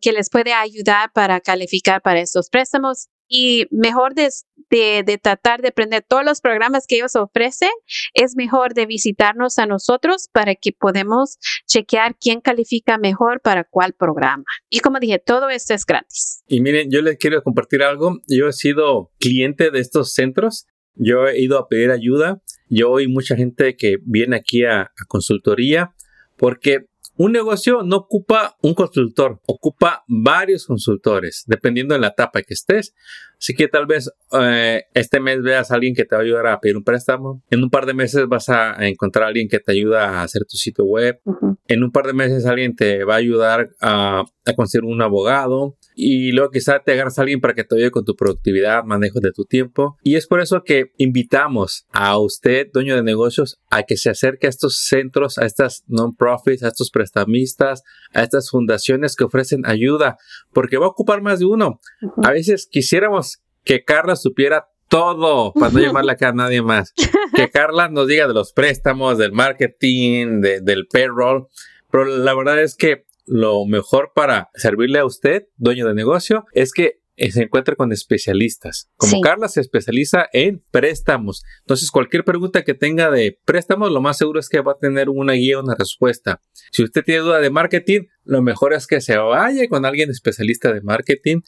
que 0.00 0.12
les 0.12 0.28
puede 0.30 0.52
ayudar 0.52 1.12
para 1.12 1.40
calificar 1.40 2.02
para 2.02 2.20
estos 2.20 2.48
préstamos 2.50 3.08
y 3.34 3.66
mejor 3.70 4.14
de, 4.14 4.28
de, 4.68 5.18
tratar 5.18 5.62
de 5.62 5.68
aprender 5.68 6.04
todos 6.06 6.22
los 6.22 6.42
programas 6.42 6.86
que 6.86 6.96
ellos 6.96 7.16
ofrecen, 7.16 7.70
es 8.12 8.36
mejor 8.36 8.74
de 8.74 8.84
visitarnos 8.84 9.58
a 9.58 9.64
nosotros 9.64 10.28
para 10.30 10.54
que 10.54 10.72
podamos 10.78 11.38
chequear 11.66 12.14
quién 12.20 12.42
califica 12.42 12.98
mejor 12.98 13.40
para 13.40 13.64
cuál 13.64 13.94
programa. 13.94 14.44
Y 14.68 14.80
como 14.80 15.00
dije, 15.00 15.18
todo 15.18 15.48
esto 15.48 15.72
es 15.72 15.86
gratis. 15.86 16.42
Y 16.46 16.60
miren, 16.60 16.90
yo 16.90 17.00
les 17.00 17.16
quiero 17.16 17.42
compartir 17.42 17.82
algo. 17.82 18.18
Yo 18.28 18.48
he 18.48 18.52
sido 18.52 19.10
cliente 19.18 19.70
de 19.70 19.80
estos 19.80 20.12
centros. 20.12 20.66
Yo 20.94 21.26
he 21.26 21.40
ido 21.40 21.58
a 21.58 21.68
pedir 21.68 21.90
ayuda. 21.90 22.42
Yo 22.68 22.90
oí 22.90 23.08
mucha 23.08 23.34
gente 23.34 23.76
que 23.76 23.96
viene 24.04 24.36
aquí 24.36 24.64
a, 24.64 24.82
a 24.82 25.04
consultoría 25.08 25.94
porque 26.36 26.86
un 27.16 27.32
negocio 27.32 27.82
no 27.82 27.96
ocupa 27.96 28.56
un 28.62 28.74
consultor, 28.74 29.40
ocupa 29.46 30.02
varios 30.08 30.66
consultores, 30.66 31.44
dependiendo 31.46 31.94
de 31.94 32.00
la 32.00 32.08
etapa 32.08 32.42
que 32.42 32.54
estés. 32.54 32.94
Así 33.38 33.54
que 33.54 33.68
tal 33.68 33.86
vez 33.86 34.10
eh, 34.40 34.84
este 34.94 35.20
mes 35.20 35.42
veas 35.42 35.70
a 35.70 35.74
alguien 35.74 35.94
que 35.94 36.04
te 36.04 36.14
va 36.14 36.20
a 36.20 36.24
ayudar 36.24 36.46
a 36.46 36.60
pedir 36.60 36.76
un 36.76 36.84
préstamo. 36.84 37.42
En 37.50 37.62
un 37.62 37.70
par 37.70 37.86
de 37.86 37.94
meses 37.94 38.26
vas 38.28 38.48
a 38.48 38.86
encontrar 38.86 39.24
a 39.24 39.28
alguien 39.28 39.48
que 39.48 39.58
te 39.58 39.72
ayuda 39.72 40.20
a 40.20 40.22
hacer 40.22 40.42
tu 40.44 40.56
sitio 40.56 40.84
web. 40.84 41.20
En 41.68 41.82
un 41.82 41.90
par 41.90 42.06
de 42.06 42.12
meses 42.12 42.46
alguien 42.46 42.74
te 42.76 43.04
va 43.04 43.14
a 43.14 43.18
ayudar 43.18 43.70
a, 43.80 44.24
a 44.46 44.52
conseguir 44.54 44.84
un 44.84 45.02
abogado 45.02 45.76
y 45.94 46.32
luego 46.32 46.50
quizá 46.50 46.80
te 46.80 46.92
agarras 46.92 47.18
a 47.18 47.22
alguien 47.22 47.40
para 47.40 47.54
que 47.54 47.64
te 47.64 47.76
ayude 47.76 47.90
con 47.90 48.04
tu 48.04 48.16
productividad, 48.16 48.84
manejo 48.84 49.20
de 49.20 49.32
tu 49.32 49.44
tiempo. 49.44 49.96
Y 50.02 50.16
es 50.16 50.26
por 50.26 50.40
eso 50.40 50.62
que 50.64 50.92
invitamos 50.98 51.86
a 51.92 52.18
usted, 52.18 52.68
dueño 52.72 52.96
de 52.96 53.02
negocios, 53.02 53.60
a 53.70 53.82
que 53.82 53.96
se 53.96 54.10
acerque 54.10 54.46
a 54.46 54.50
estos 54.50 54.76
centros, 54.78 55.38
a 55.38 55.46
estas 55.46 55.84
non-profits, 55.88 56.62
a 56.62 56.68
estos 56.68 56.90
prestamistas, 56.90 57.82
a 58.12 58.22
estas 58.22 58.50
fundaciones 58.50 59.16
que 59.16 59.24
ofrecen 59.24 59.66
ayuda, 59.66 60.16
porque 60.52 60.78
va 60.78 60.86
a 60.86 60.90
ocupar 60.90 61.22
más 61.22 61.40
de 61.40 61.46
uno. 61.46 61.78
A 62.22 62.30
veces 62.32 62.68
quisiéramos 62.70 63.42
que 63.64 63.84
Carla 63.84 64.16
supiera 64.16 64.68
todo 64.88 65.52
para 65.54 65.72
no 65.72 65.78
llamarle 65.80 66.12
acá 66.12 66.28
a 66.28 66.32
nadie 66.32 66.62
más. 66.62 66.92
Que 67.34 67.48
Carla 67.50 67.88
nos 67.88 68.08
diga 68.08 68.28
de 68.28 68.34
los 68.34 68.52
préstamos, 68.52 69.18
del 69.18 69.32
marketing, 69.32 70.40
del 70.40 70.86
payroll. 70.86 71.48
Pero 71.90 72.04
la 72.04 72.34
verdad 72.34 72.60
es 72.62 72.76
que 72.76 73.04
lo 73.26 73.64
mejor 73.66 74.12
para 74.14 74.50
servirle 74.54 74.98
a 74.98 75.04
usted, 75.04 75.44
dueño 75.56 75.86
de 75.86 75.94
negocio, 75.94 76.44
es 76.52 76.72
que 76.72 77.02
se 77.30 77.42
encuentre 77.42 77.76
con 77.76 77.92
especialistas. 77.92 78.90
Como 78.96 79.20
Carla 79.20 79.48
se 79.48 79.60
especializa 79.60 80.26
en 80.32 80.64
préstamos. 80.70 81.44
Entonces, 81.60 81.90
cualquier 81.90 82.24
pregunta 82.24 82.64
que 82.64 82.74
tenga 82.74 83.10
de 83.10 83.38
préstamos, 83.44 83.92
lo 83.92 84.00
más 84.00 84.18
seguro 84.18 84.40
es 84.40 84.48
que 84.48 84.60
va 84.60 84.72
a 84.72 84.78
tener 84.78 85.08
una 85.08 85.34
guía, 85.34 85.60
una 85.60 85.74
respuesta. 85.78 86.40
Si 86.72 86.82
usted 86.82 87.04
tiene 87.04 87.20
duda 87.20 87.38
de 87.38 87.50
marketing, 87.50 88.02
lo 88.24 88.42
mejor 88.42 88.72
es 88.72 88.86
que 88.86 89.00
se 89.00 89.16
vaya 89.18 89.68
con 89.68 89.84
alguien 89.84 90.10
especialista 90.10 90.72
de 90.72 90.80
marketing 90.80 91.42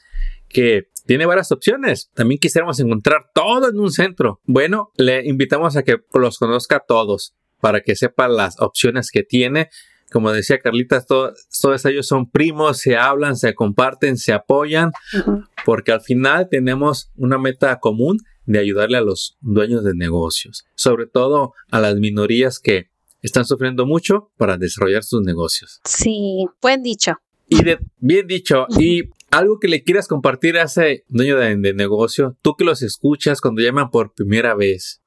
que 0.48 0.88
tiene 1.06 1.26
varias 1.26 1.50
opciones. 1.50 2.10
También 2.14 2.38
quisiéramos 2.38 2.78
encontrar 2.80 3.30
todo 3.34 3.68
en 3.68 3.78
un 3.78 3.90
centro. 3.90 4.40
Bueno, 4.44 4.92
le 4.96 5.26
invitamos 5.26 5.76
a 5.76 5.82
que 5.82 5.96
los 6.12 6.38
conozca 6.38 6.84
todos 6.86 7.34
para 7.60 7.80
que 7.80 7.96
sepa 7.96 8.28
las 8.28 8.60
opciones 8.60 9.10
que 9.10 9.22
tiene 9.22 9.70
como 10.12 10.32
decía 10.32 10.58
Carlita, 10.58 11.04
todos 11.04 11.84
ellos 11.84 12.06
son 12.06 12.30
primos, 12.30 12.78
se 12.78 12.96
hablan, 12.96 13.36
se 13.36 13.54
comparten, 13.54 14.16
se 14.16 14.32
apoyan, 14.32 14.92
porque 15.64 15.92
al 15.92 16.00
final 16.00 16.48
tenemos 16.50 17.10
una 17.16 17.38
meta 17.38 17.78
común 17.80 18.18
de 18.46 18.58
ayudarle 18.58 18.98
a 18.98 19.02
los 19.02 19.36
dueños 19.40 19.84
de 19.84 19.94
negocios, 19.94 20.64
sobre 20.74 21.06
todo 21.06 21.52
a 21.70 21.80
las 21.80 21.96
minorías 21.96 22.58
que 22.58 22.90
están 23.22 23.44
sufriendo 23.44 23.86
mucho 23.86 24.30
para 24.36 24.58
desarrollar 24.58 25.02
sus 25.02 25.22
negocios. 25.22 25.80
Sí, 25.84 26.46
buen 26.60 26.82
dicho. 26.82 27.14
Y 27.48 27.58
bien 27.98 28.26
dicho, 28.26 28.66
y 28.78 29.10
algo 29.30 29.58
que 29.58 29.68
le 29.68 29.82
quieras 29.82 30.08
compartir 30.08 30.56
a 30.58 30.64
ese 30.64 31.04
dueño 31.08 31.38
de, 31.38 31.74
negocio, 31.74 32.36
tú 32.42 32.54
que 32.54 32.64
los 32.64 32.82
escuchas 32.82 33.40
cuando 33.40 33.62
llaman 33.62 33.90
por 33.90 34.14
primera 34.14 34.54
vez, 34.54 35.00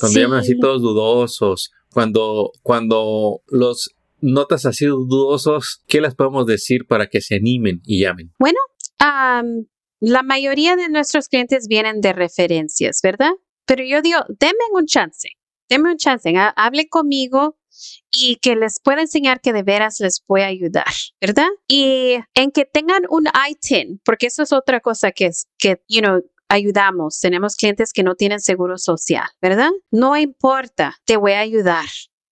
cuando 0.00 0.20
llaman 0.20 0.40
así 0.40 0.58
todos 0.58 0.82
dudosos, 0.82 1.72
cuando, 1.92 2.52
cuando 2.62 3.42
los 3.48 3.94
notas 4.20 4.66
así 4.66 4.86
dudosos, 4.86 5.82
¿qué 5.86 6.00
les 6.00 6.14
podemos 6.14 6.46
decir 6.46 6.86
para 6.86 7.08
que 7.08 7.20
se 7.20 7.36
animen 7.36 7.80
y 7.84 8.02
llamen? 8.02 8.32
Bueno, 8.38 8.58
la 10.00 10.22
mayoría 10.22 10.76
de 10.76 10.88
nuestros 10.88 11.28
clientes 11.28 11.66
vienen 11.68 12.00
de 12.00 12.12
referencias, 12.12 13.00
¿verdad? 13.02 13.32
Pero 13.66 13.84
yo 13.84 14.02
digo, 14.02 14.18
denme 14.28 14.64
un 14.72 14.86
chance, 14.86 15.28
denme 15.68 15.90
un 15.90 15.96
chance, 15.96 16.32
hable 16.56 16.88
conmigo 16.88 17.58
y 18.10 18.36
que 18.36 18.56
les 18.56 18.80
pueda 18.82 19.02
enseñar 19.02 19.40
que 19.40 19.52
de 19.52 19.62
veras 19.62 20.00
les 20.00 20.20
puede 20.20 20.44
ayudar, 20.44 20.86
¿verdad? 21.20 21.48
Y 21.68 22.16
en 22.34 22.50
que 22.50 22.64
tengan 22.64 23.02
un 23.10 23.28
ITIN, 23.50 24.00
porque 24.04 24.26
eso 24.26 24.42
es 24.42 24.52
otra 24.52 24.80
cosa 24.80 25.12
que 25.12 25.26
es, 25.26 25.46
que, 25.58 25.82
you 25.88 26.00
know, 26.00 26.22
ayudamos. 26.48 27.20
Tenemos 27.20 27.56
clientes 27.56 27.92
que 27.92 28.02
no 28.02 28.14
tienen 28.14 28.40
seguro 28.40 28.78
social, 28.78 29.28
¿verdad? 29.40 29.70
No 29.90 30.16
importa, 30.16 30.96
te 31.04 31.16
voy 31.16 31.32
a 31.32 31.40
ayudar. 31.40 31.86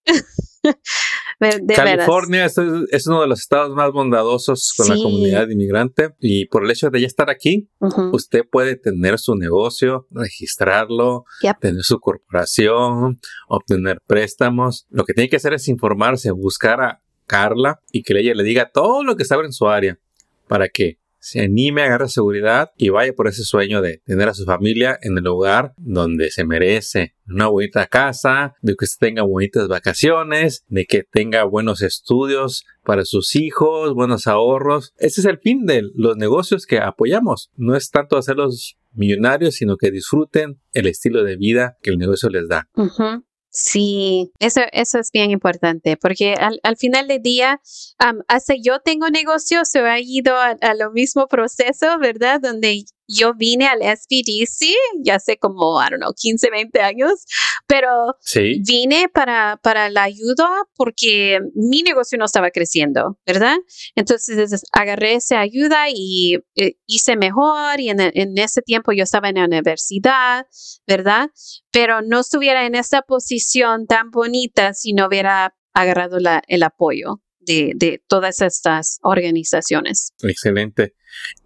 California 1.75 2.47
es, 2.47 3.07
uno 3.07 3.21
de 3.21 3.27
los 3.27 3.41
estados 3.41 3.75
más 3.75 3.93
bondadosos 3.93 4.73
con 4.77 4.89
la 4.89 4.97
comunidad 4.97 5.49
inmigrante 5.49 6.15
y 6.19 6.47
por 6.47 6.65
el 6.65 6.71
hecho 6.71 6.91
de 6.91 7.01
ya 7.01 7.07
estar 7.07 7.31
aquí, 7.31 7.69
usted 8.13 8.43
puede 8.51 8.77
tener 8.77 9.19
su 9.19 9.35
negocio, 9.37 10.07
registrarlo, 10.11 11.25
tener 11.61 11.83
su 11.83 12.01
corporación, 12.01 13.21
obtener 13.49 14.01
préstamos. 14.07 14.87
Lo 14.89 15.05
que 15.05 15.13
tiene 15.13 15.29
que 15.29 15.37
hacer 15.37 15.53
es 15.53 15.69
informarse, 15.69 16.31
buscar 16.31 16.81
a 16.81 17.03
Carla 17.27 17.81
y 17.93 18.03
que 18.03 18.19
ella 18.19 18.35
le 18.35 18.45
diga 18.45 18.71
todo 18.73 19.05
lo 19.05 19.17
que 19.17 19.25
sabe 19.25 19.45
en 19.45 19.53
su 19.53 19.69
área 19.69 19.99
para 20.49 20.69
que 20.69 20.99
se 21.27 21.41
anime, 21.41 21.83
agarre 21.83 22.09
seguridad 22.09 22.71
y 22.77 22.91
vaya 22.91 23.13
por 23.13 23.27
ese 23.27 23.43
sueño 23.43 23.83
de 23.83 24.01
tener 24.07 24.29
a 24.29 24.35
su 24.35 24.45
familia 24.45 24.97
en 25.03 25.19
el 25.19 25.25
lugar 25.25 25.75
donde 25.77 26.31
se 26.31 26.45
merece. 26.45 27.17
Una 27.27 27.49
bonita 27.49 27.89
casa, 27.89 28.55
de 28.63 28.77
que 28.77 28.87
tenga 28.97 29.25
bonitas 29.25 29.67
vacaciones, 29.67 30.65
de 30.69 30.87
que 30.87 31.03
tenga 31.03 31.43
buenos 31.43 31.83
estudios 31.83 32.65
para 32.85 33.05
sus 33.05 33.35
hijos, 33.35 33.93
buenos 33.93 34.29
ahorros. 34.29 34.95
Ese 34.99 35.21
es 35.21 35.25
el 35.25 35.39
fin 35.39 35.67
de 35.67 35.91
los 35.97 36.17
negocios 36.17 36.65
que 36.65 36.79
apoyamos. 36.79 37.51
No 37.57 37.75
es 37.75 37.91
tanto 37.91 38.17
hacerlos 38.17 38.77
millonarios, 38.93 39.57
sino 39.57 39.77
que 39.79 39.91
disfruten 39.91 40.61
el 40.75 40.87
estilo 40.87 41.25
de 41.25 41.37
vida 41.37 41.77
que 41.83 41.91
el 41.91 41.99
negocio 41.99 42.31
les 42.31 42.47
da. 42.47 42.69
Sí, 43.59 44.33
eso, 44.39 44.61
eso 44.73 44.99
es 44.99 45.11
bien 45.11 45.31
importante 45.31 45.97
porque 45.97 46.35
al, 46.35 46.61
al 46.63 46.77
final 46.77 47.09
del 47.09 47.23
día, 47.23 47.59
hasta 48.29 48.55
yo 48.63 48.81
tengo 48.81 49.09
negocios, 49.09 49.71
se 49.71 49.79
ha 49.81 49.99
ido 49.99 50.37
a, 50.37 50.57
a, 50.61 50.75
lo 50.75 50.91
mismo 50.91 51.27
proceso, 51.27 51.99
¿verdad? 51.99 52.39
Donde 52.43 52.85
yo 53.09 53.35
vine 53.35 53.67
al 53.67 53.81
SBDC 53.81 54.75
ya 55.03 55.17
hace 55.17 55.39
como, 55.39 55.81
I 55.81 55.91
don't 55.91 56.03
know, 56.03 56.13
15, 56.13 56.51
20 56.51 56.81
años, 56.81 57.25
pero 57.67 58.17
vine 58.65 59.09
para, 59.09 59.59
para 59.63 59.89
la 59.91 60.05
ayuda 60.05 60.49
porque 60.75 61.41
mi 61.55 61.83
negocio 61.83 62.19
no 62.19 62.25
estaba 62.25 62.51
creciendo, 62.51 63.19
¿verdad? 63.27 63.57
Entonces 63.95 64.63
agarré 64.73 65.15
esa 65.15 65.41
ayuda 65.41 65.87
y 65.89 66.39
eh, 66.57 66.77
hice 66.87 67.17
mejor 67.17 67.81
y 67.81 67.91
en, 67.91 68.01
en, 68.01 68.39
ese 68.39 68.63
tiempo 68.63 68.93
yo 68.93 69.05
estaba 69.05 69.29
en 69.29 69.37
la 69.37 69.45
universidad, 69.45 70.47
¿verdad? 70.87 71.31
Pero 71.71 72.03
no 72.03 72.21
estuviera 72.21 72.67
en 72.67 72.75
esa 72.75 73.03
posición 73.03 73.87
tan 73.87 74.11
bonita 74.11 74.75
si 74.75 74.93
no 74.93 75.07
hubiera 75.07 75.55
agarrado 75.73 76.19
la, 76.19 76.43
el 76.49 76.63
apoyo 76.63 77.21
de, 77.41 77.73
de 77.77 78.03
todas 78.07 78.41
estas 78.41 78.99
organizaciones. 79.03 80.13
Excelente. 80.23 80.95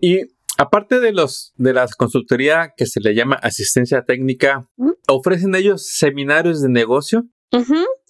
Y 0.00 0.20
Aparte 0.60 1.00
de 1.00 1.12
los 1.12 1.54
de 1.56 1.72
la 1.72 1.88
consultoría 1.96 2.74
que 2.76 2.84
se 2.84 3.00
le 3.00 3.14
llama 3.14 3.36
asistencia 3.36 4.04
técnica, 4.04 4.68
¿ofrecen 5.08 5.54
ellos 5.54 5.86
seminarios 5.86 6.60
de 6.60 6.68
negocio? 6.68 7.24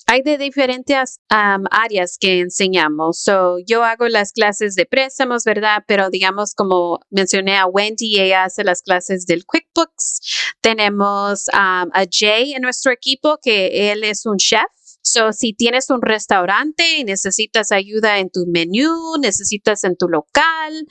Hay 0.09 0.23
de 0.23 0.37
diferentes 0.37 1.21
áreas 1.29 2.17
que 2.19 2.41
enseñamos. 2.41 3.23
So, 3.23 3.59
yo 3.65 3.85
hago 3.85 4.09
las 4.09 4.33
clases 4.33 4.75
de 4.75 4.85
préstamos, 4.85 5.45
¿verdad? 5.45 5.85
Pero 5.87 6.11
digamos, 6.11 6.55
como 6.57 6.99
mencioné 7.09 7.57
a 7.57 7.67
Wendy, 7.67 8.19
ella 8.19 8.43
hace 8.43 8.65
las 8.65 8.83
clases 8.83 9.27
del 9.27 9.45
QuickBooks. 9.47 10.57
Tenemos 10.61 11.45
a 11.53 11.87
Jay 12.11 12.55
en 12.55 12.63
nuestro 12.63 12.91
equipo, 12.91 13.39
que 13.41 13.93
él 13.93 14.03
es 14.03 14.27
un 14.27 14.39
chef. 14.39 14.67
So, 15.13 15.33
si 15.33 15.55
tienes 15.55 15.91
un 15.91 16.03
restaurante 16.03 16.99
y 16.99 17.03
necesitas 17.05 17.73
ayuda 17.73 18.21
en 18.21 18.31
tu 18.31 18.47
menú, 18.47 19.17
necesitas 19.21 19.83
en 19.83 19.97
tu 19.97 20.09
local, 20.09 20.87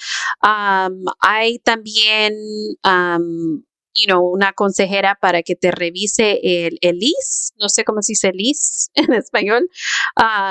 hay 1.22 1.60
también 1.60 2.34
you 4.00 4.08
know, 4.08 4.24
una 4.24 4.54
consejera 4.54 5.18
para 5.20 5.44
que 5.44 5.56
te 5.56 5.72
revise 5.72 6.40
el, 6.44 6.78
el 6.82 7.00
lease, 7.00 7.54
no 7.60 7.70
sé 7.70 7.84
cómo 7.84 8.02
se 8.02 8.14
dice 8.14 8.32
lease 8.34 8.90
en 8.96 9.14
español. 9.14 9.70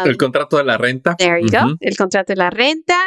el 0.05 0.17
contrato 0.17 0.59
de 0.59 0.65
la 0.65 0.79
renta. 0.79 1.15
There 1.17 1.41
you 1.41 1.51
go, 1.51 1.77
el 1.81 1.97
contrato 1.97 2.33
de 2.33 2.37
la 2.37 2.51
renta, 2.51 2.99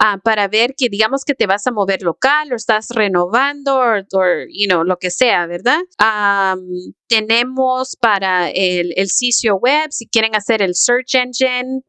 uh, 0.00 0.20
para 0.20 0.48
ver 0.48 0.74
que 0.76 0.88
digamos 0.88 1.24
que 1.24 1.34
te 1.34 1.46
vas 1.46 1.66
a 1.66 1.72
mover 1.72 2.02
local 2.02 2.52
o 2.52 2.56
estás 2.56 2.88
renovando 2.90 3.78
o, 3.78 4.24
you 4.50 4.66
know, 4.66 4.84
lo 4.84 4.98
que 4.98 5.10
sea, 5.10 5.46
¿verdad? 5.46 5.80
Um, 5.98 6.94
tenemos 7.06 7.96
para 8.00 8.50
el, 8.50 8.92
el 8.96 9.08
sitio 9.08 9.56
web, 9.56 9.88
si 9.90 10.08
quieren 10.08 10.34
hacer 10.34 10.62
el 10.62 10.74
search 10.74 11.14
engine, 11.14 11.82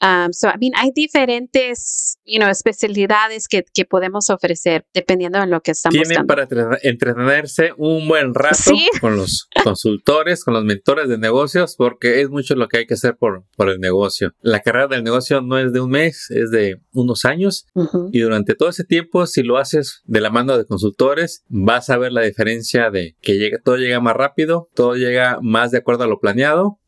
Um, 0.00 0.32
so, 0.32 0.48
I 0.48 0.54
mean, 0.60 0.72
hay 0.76 0.92
diferentes, 0.94 2.18
you 2.24 2.38
know, 2.38 2.48
especialidades 2.48 3.48
que, 3.48 3.64
que 3.72 3.84
podemos 3.84 4.30
ofrecer 4.30 4.86
dependiendo 4.94 5.40
de 5.40 5.46
lo 5.48 5.60
que 5.60 5.72
estamos 5.72 6.00
Tienen 6.00 6.26
para 6.26 6.46
entretenerse 6.82 7.72
un 7.76 8.06
buen 8.06 8.32
rato 8.32 8.56
con 9.00 9.16
los 9.16 9.48
consultores, 9.64 10.44
con 10.44 10.54
los 10.54 10.64
mentores 10.64 11.08
de 11.08 11.18
negocios, 11.18 11.74
porque 11.76 12.20
es 12.20 12.30
mucho 12.30 12.54
lo 12.54 12.68
que 12.68 12.78
hay 12.78 12.86
que 12.86 12.94
hacer 12.94 13.16
por, 13.16 13.44
por 13.56 13.68
el 13.70 13.80
negocio. 13.80 14.34
La 14.40 14.60
carrera 14.60 14.86
del 14.86 15.02
negocio 15.02 15.40
no 15.40 15.58
es 15.58 15.72
de 15.72 15.80
un 15.80 15.90
mes, 15.90 16.30
es 16.30 16.50
de 16.50 16.80
unos 16.92 17.24
años. 17.24 17.66
Y 18.12 18.20
durante 18.20 18.54
todo 18.54 18.68
ese 18.68 18.84
tiempo, 18.84 19.26
si 19.26 19.42
lo 19.42 19.58
haces 19.58 20.02
de 20.04 20.20
la 20.20 20.30
mano 20.30 20.56
de 20.56 20.64
consultores, 20.64 21.42
vas 21.48 21.90
a 21.90 21.98
ver 21.98 22.12
la 22.12 22.22
diferencia 22.22 22.90
de 22.90 23.16
que 23.20 23.36
llega, 23.36 23.58
todo 23.64 23.76
llega 23.76 24.00
más 24.00 24.14
rápido, 24.14 24.68
todo 24.74 24.94
llega 24.94 25.38
más 25.42 25.72
de 25.72 25.78
acuerdo 25.78 26.04
a 26.04 26.06
lo 26.06 26.20
planeado. 26.20 26.78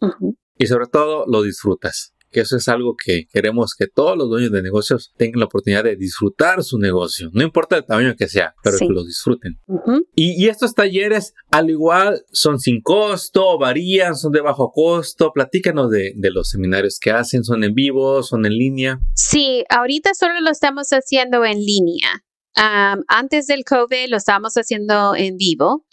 Y 0.56 0.66
sobre 0.66 0.86
todo 0.86 1.24
lo 1.26 1.42
disfrutas 1.42 2.14
que 2.30 2.40
eso 2.40 2.56
es 2.56 2.68
algo 2.68 2.94
que 2.96 3.26
queremos 3.32 3.74
que 3.76 3.86
todos 3.86 4.16
los 4.16 4.28
dueños 4.28 4.52
de 4.52 4.62
negocios 4.62 5.12
tengan 5.16 5.40
la 5.40 5.46
oportunidad 5.46 5.84
de 5.84 5.96
disfrutar 5.96 6.62
su 6.62 6.78
negocio, 6.78 7.30
no 7.32 7.42
importa 7.42 7.76
el 7.76 7.84
tamaño 7.84 8.14
que 8.16 8.28
sea, 8.28 8.54
pero 8.62 8.78
que 8.78 8.88
lo 8.88 9.04
disfruten. 9.04 9.60
y, 10.14 10.48
estos 10.48 10.74
talleres, 10.74 11.34
al 11.50 11.70
igual, 11.70 12.24
son 12.32 12.58
sin 12.58 12.80
costo, 12.80 13.58
varían, 13.58 14.16
son 14.16 14.32
de 14.32 14.40
bajo 14.40 14.72
costo. 14.72 15.32
Platícanos 15.32 15.90
de, 15.90 16.12
de 16.16 16.30
los 16.30 16.48
seminarios 16.48 16.98
que 17.00 17.12
hacen, 17.12 17.44
son 17.44 17.62
en 17.62 17.74
vivo, 17.74 18.22
son 18.22 18.46
en 18.46 18.52
línea. 18.52 19.00
Sí, 19.14 19.64
ahorita 19.68 20.14
solo 20.14 20.40
lo 20.40 20.50
estamos 20.50 20.88
haciendo 20.90 21.44
en 21.44 21.58
línea 21.58 22.24
antes 22.56 23.46
del 23.46 23.64
COVID 23.64 24.08
lo 24.08 24.16
estábamos 24.16 24.54
haciendo 24.54 25.14
en 25.14 25.36
vivo, 25.36 25.86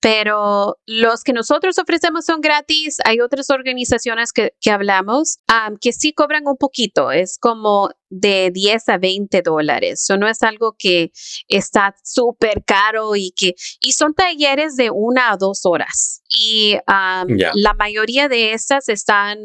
pero 0.00 0.76
los 0.86 1.24
que 1.24 1.32
nosotros 1.32 1.78
ofrecemos 1.78 2.24
son 2.24 2.40
gratis. 2.40 2.98
Hay 3.04 3.20
otras 3.20 3.50
organizaciones 3.50 4.32
que, 4.32 4.52
que 4.60 4.70
hablamos 4.70 5.38
que 5.80 5.92
sí 5.92 6.12
cobran 6.12 6.46
un 6.46 6.56
poquito. 6.56 7.10
Es 7.10 7.38
como 7.38 7.90
de 8.10 8.50
10 8.52 8.88
a 8.88 8.98
20 8.98 9.42
dólares. 9.42 10.02
Eso 10.02 10.16
no 10.16 10.28
es 10.28 10.42
algo 10.42 10.76
que 10.78 11.10
está 11.48 11.94
súper 12.04 12.62
caro 12.64 13.16
y 13.16 13.32
que, 13.36 13.54
y 13.80 13.92
son 13.92 14.14
talleres 14.14 14.76
de 14.76 14.90
una 14.90 15.32
a 15.32 15.36
dos 15.36 15.60
horas. 15.64 16.22
Y 16.28 16.76
la 16.86 17.74
mayoría 17.74 18.28
de 18.28 18.52
estas 18.52 18.88
están 18.88 19.38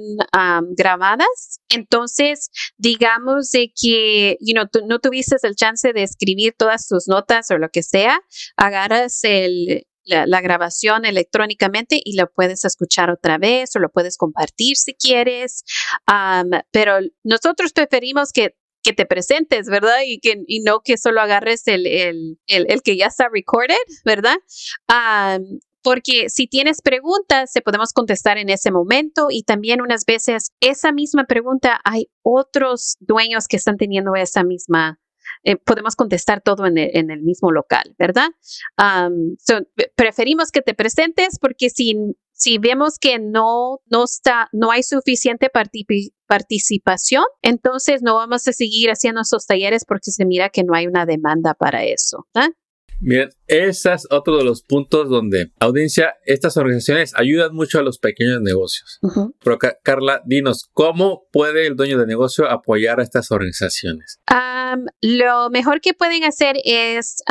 grabadas. 0.78 1.60
Entonces, 1.70 2.52
digamos 2.78 3.50
de 3.50 3.72
que, 3.80 4.38
you 4.40 4.54
know, 4.54 4.66
no 4.86 5.00
tuviste 5.00 5.36
el 5.44 5.56
chance 5.56 5.92
de 5.94 6.04
escribir 6.04 6.54
todas 6.58 6.88
tus 6.88 7.08
notas 7.08 7.50
o 7.50 7.58
lo 7.58 7.70
que 7.70 7.82
sea, 7.82 8.20
agarras 8.56 9.24
el, 9.24 9.86
la, 10.06 10.42
grabación 10.42 11.06
electrónicamente 11.06 12.00
y 12.04 12.18
lo 12.18 12.32
puedes 12.32 12.66
escuchar 12.66 13.10
otra 13.10 13.38
vez 13.38 13.76
o 13.76 13.80
lo 13.80 13.90
puedes 13.90 14.18
compartir 14.18 14.76
si 14.78 14.94
quieres. 14.94 15.64
pero 16.72 17.00
nosotros 17.24 17.74
preferimos 17.74 18.32
que, 18.32 18.56
que 18.82 18.94
te 18.94 19.06
presentes, 19.06 19.68
¿verdad? 19.68 20.00
Y, 20.06 20.20
que, 20.20 20.44
y 20.48 20.62
no 20.62 20.82
que 20.82 20.98
solo 20.98 21.22
agarres 21.22 21.68
el, 21.68 21.88
el, 21.88 22.38
el, 22.48 22.82
que 22.82 22.98
ya 22.98 23.08
está 23.08 23.30
recorded, 23.30 23.76
¿verdad? 24.06 24.38
porque 25.84 26.30
si 26.30 26.48
tienes 26.48 26.82
preguntas, 26.82 27.52
se 27.52 27.62
podemos 27.62 27.92
contestar 27.92 28.38
en 28.38 28.50
ese 28.50 28.72
momento 28.72 29.28
y 29.30 29.44
también 29.44 29.82
unas 29.82 30.06
veces 30.06 30.54
esa 30.62 30.94
misma 30.94 31.26
pregunta 31.26 31.80
hay 31.84 32.10
otros 32.22 32.96
dueños 33.02 33.48
que 33.48 33.58
están 33.58 33.76
teniendo 33.76 34.16
esa 34.16 34.44
misma 34.44 35.00
eh, 35.44 35.56
podemos 35.58 35.96
contestar 35.96 36.42
todo 36.42 36.66
en 36.66 36.78
el, 36.78 37.22
mismo 37.22 37.52
local, 37.52 37.96
¿verdad? 37.98 38.30
preferimos 39.96 40.52
que 40.52 40.62
te 40.62 40.74
presentes 40.74 41.40
porque 41.40 41.70
si, 41.70 41.96
si 42.32 42.58
vemos 42.58 42.98
que 43.00 43.20
no, 43.20 43.80
no, 43.90 44.04
está, 44.04 44.50
no 44.52 44.72
hay 44.72 44.84
suficiente 44.84 45.50
participación, 46.28 47.24
entonces 47.42 48.02
no 48.02 48.16
vamos 48.16 48.48
a 48.48 48.54
seguir 48.54 48.90
haciendo 48.90 49.22
esos 49.22 49.46
talleres 49.46 49.86
porque 49.86 50.12
se 50.12 50.26
mira 50.26 50.50
que 50.50 50.64
no 50.64 50.74
hay 50.74 50.88
una 50.88 51.06
demanda 51.06 51.54
para 51.54 51.84
eso. 51.84 52.28
¿verdad? 52.34 52.52
Bien, 53.06 53.30
ese 53.48 53.92
es 53.92 54.08
otro 54.10 54.38
de 54.38 54.46
los 54.46 54.64
puntos 54.64 55.10
donde, 55.10 55.52
audiencia, 55.60 56.16
estas 56.26 56.56
organizaciones 56.56 57.14
ayudan 57.16 57.54
mucho 57.54 57.78
a 57.78 57.82
los 57.82 58.00
pequeños 58.00 58.42
negocios. 58.42 59.00
Pero 59.44 59.58
Carla, 59.84 60.22
dinos, 60.26 60.70
¿cómo 60.72 61.28
puede 61.34 61.68
el 61.68 61.76
dueño 61.76 62.00
de 62.00 62.08
negocio 62.08 62.50
apoyar 62.50 63.00
a 63.00 63.04
estas 63.04 63.30
organizaciones? 63.32 64.20
lo 65.02 65.50
mejor 65.52 65.82
que 65.82 65.94
pueden 65.94 66.24
hacer 66.24 66.56
es, 66.64 67.22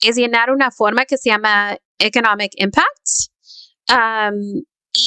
es 0.00 0.16
llenar 0.16 0.50
una 0.50 0.70
forma 0.70 1.04
que 1.04 1.18
se 1.18 1.28
llama 1.28 1.76
Economic 1.98 2.52
Impact. 2.56 3.30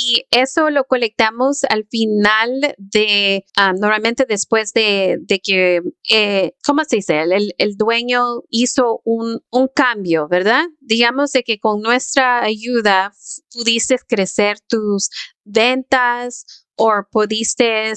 Y 0.05 0.25
eso 0.31 0.69
lo 0.69 0.83
colectamos 0.83 1.63
al 1.69 1.85
final 1.89 2.75
de, 2.77 3.45
ah, 3.55 3.71
normalmente 3.73 4.25
después 4.27 4.73
de, 4.73 5.17
de 5.21 5.39
que, 5.39 5.81
eh, 6.09 6.51
¿cómo 6.65 6.83
se 6.83 6.97
dice? 6.97 7.21
El, 7.21 7.53
el 7.57 7.77
dueño 7.77 8.41
hizo 8.49 9.01
un, 9.05 9.39
un, 9.49 9.69
cambio, 9.73 10.27
¿verdad? 10.27 10.65
Digamos 10.81 11.31
de 11.31 11.43
que 11.43 11.57
con 11.59 11.81
nuestra 11.81 12.43
ayuda 12.43 13.13
pudiste 13.53 13.97
crecer 14.07 14.57
tus 14.67 15.09
ventas 15.45 16.65
o 16.75 16.91
pudiste 17.09 17.93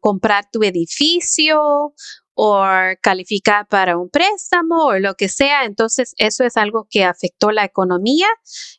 comprar 0.00 0.46
tu 0.50 0.62
edificio 0.62 1.92
o 2.34 2.64
calificar 3.00 3.66
para 3.68 3.96
un 3.96 4.10
préstamo 4.10 4.86
o 4.86 4.98
lo 4.98 5.14
que 5.14 5.28
sea. 5.28 5.64
Entonces, 5.64 6.14
eso 6.18 6.44
es 6.44 6.56
algo 6.56 6.86
que 6.90 7.04
afectó 7.04 7.50
la 7.50 7.64
economía. 7.64 8.26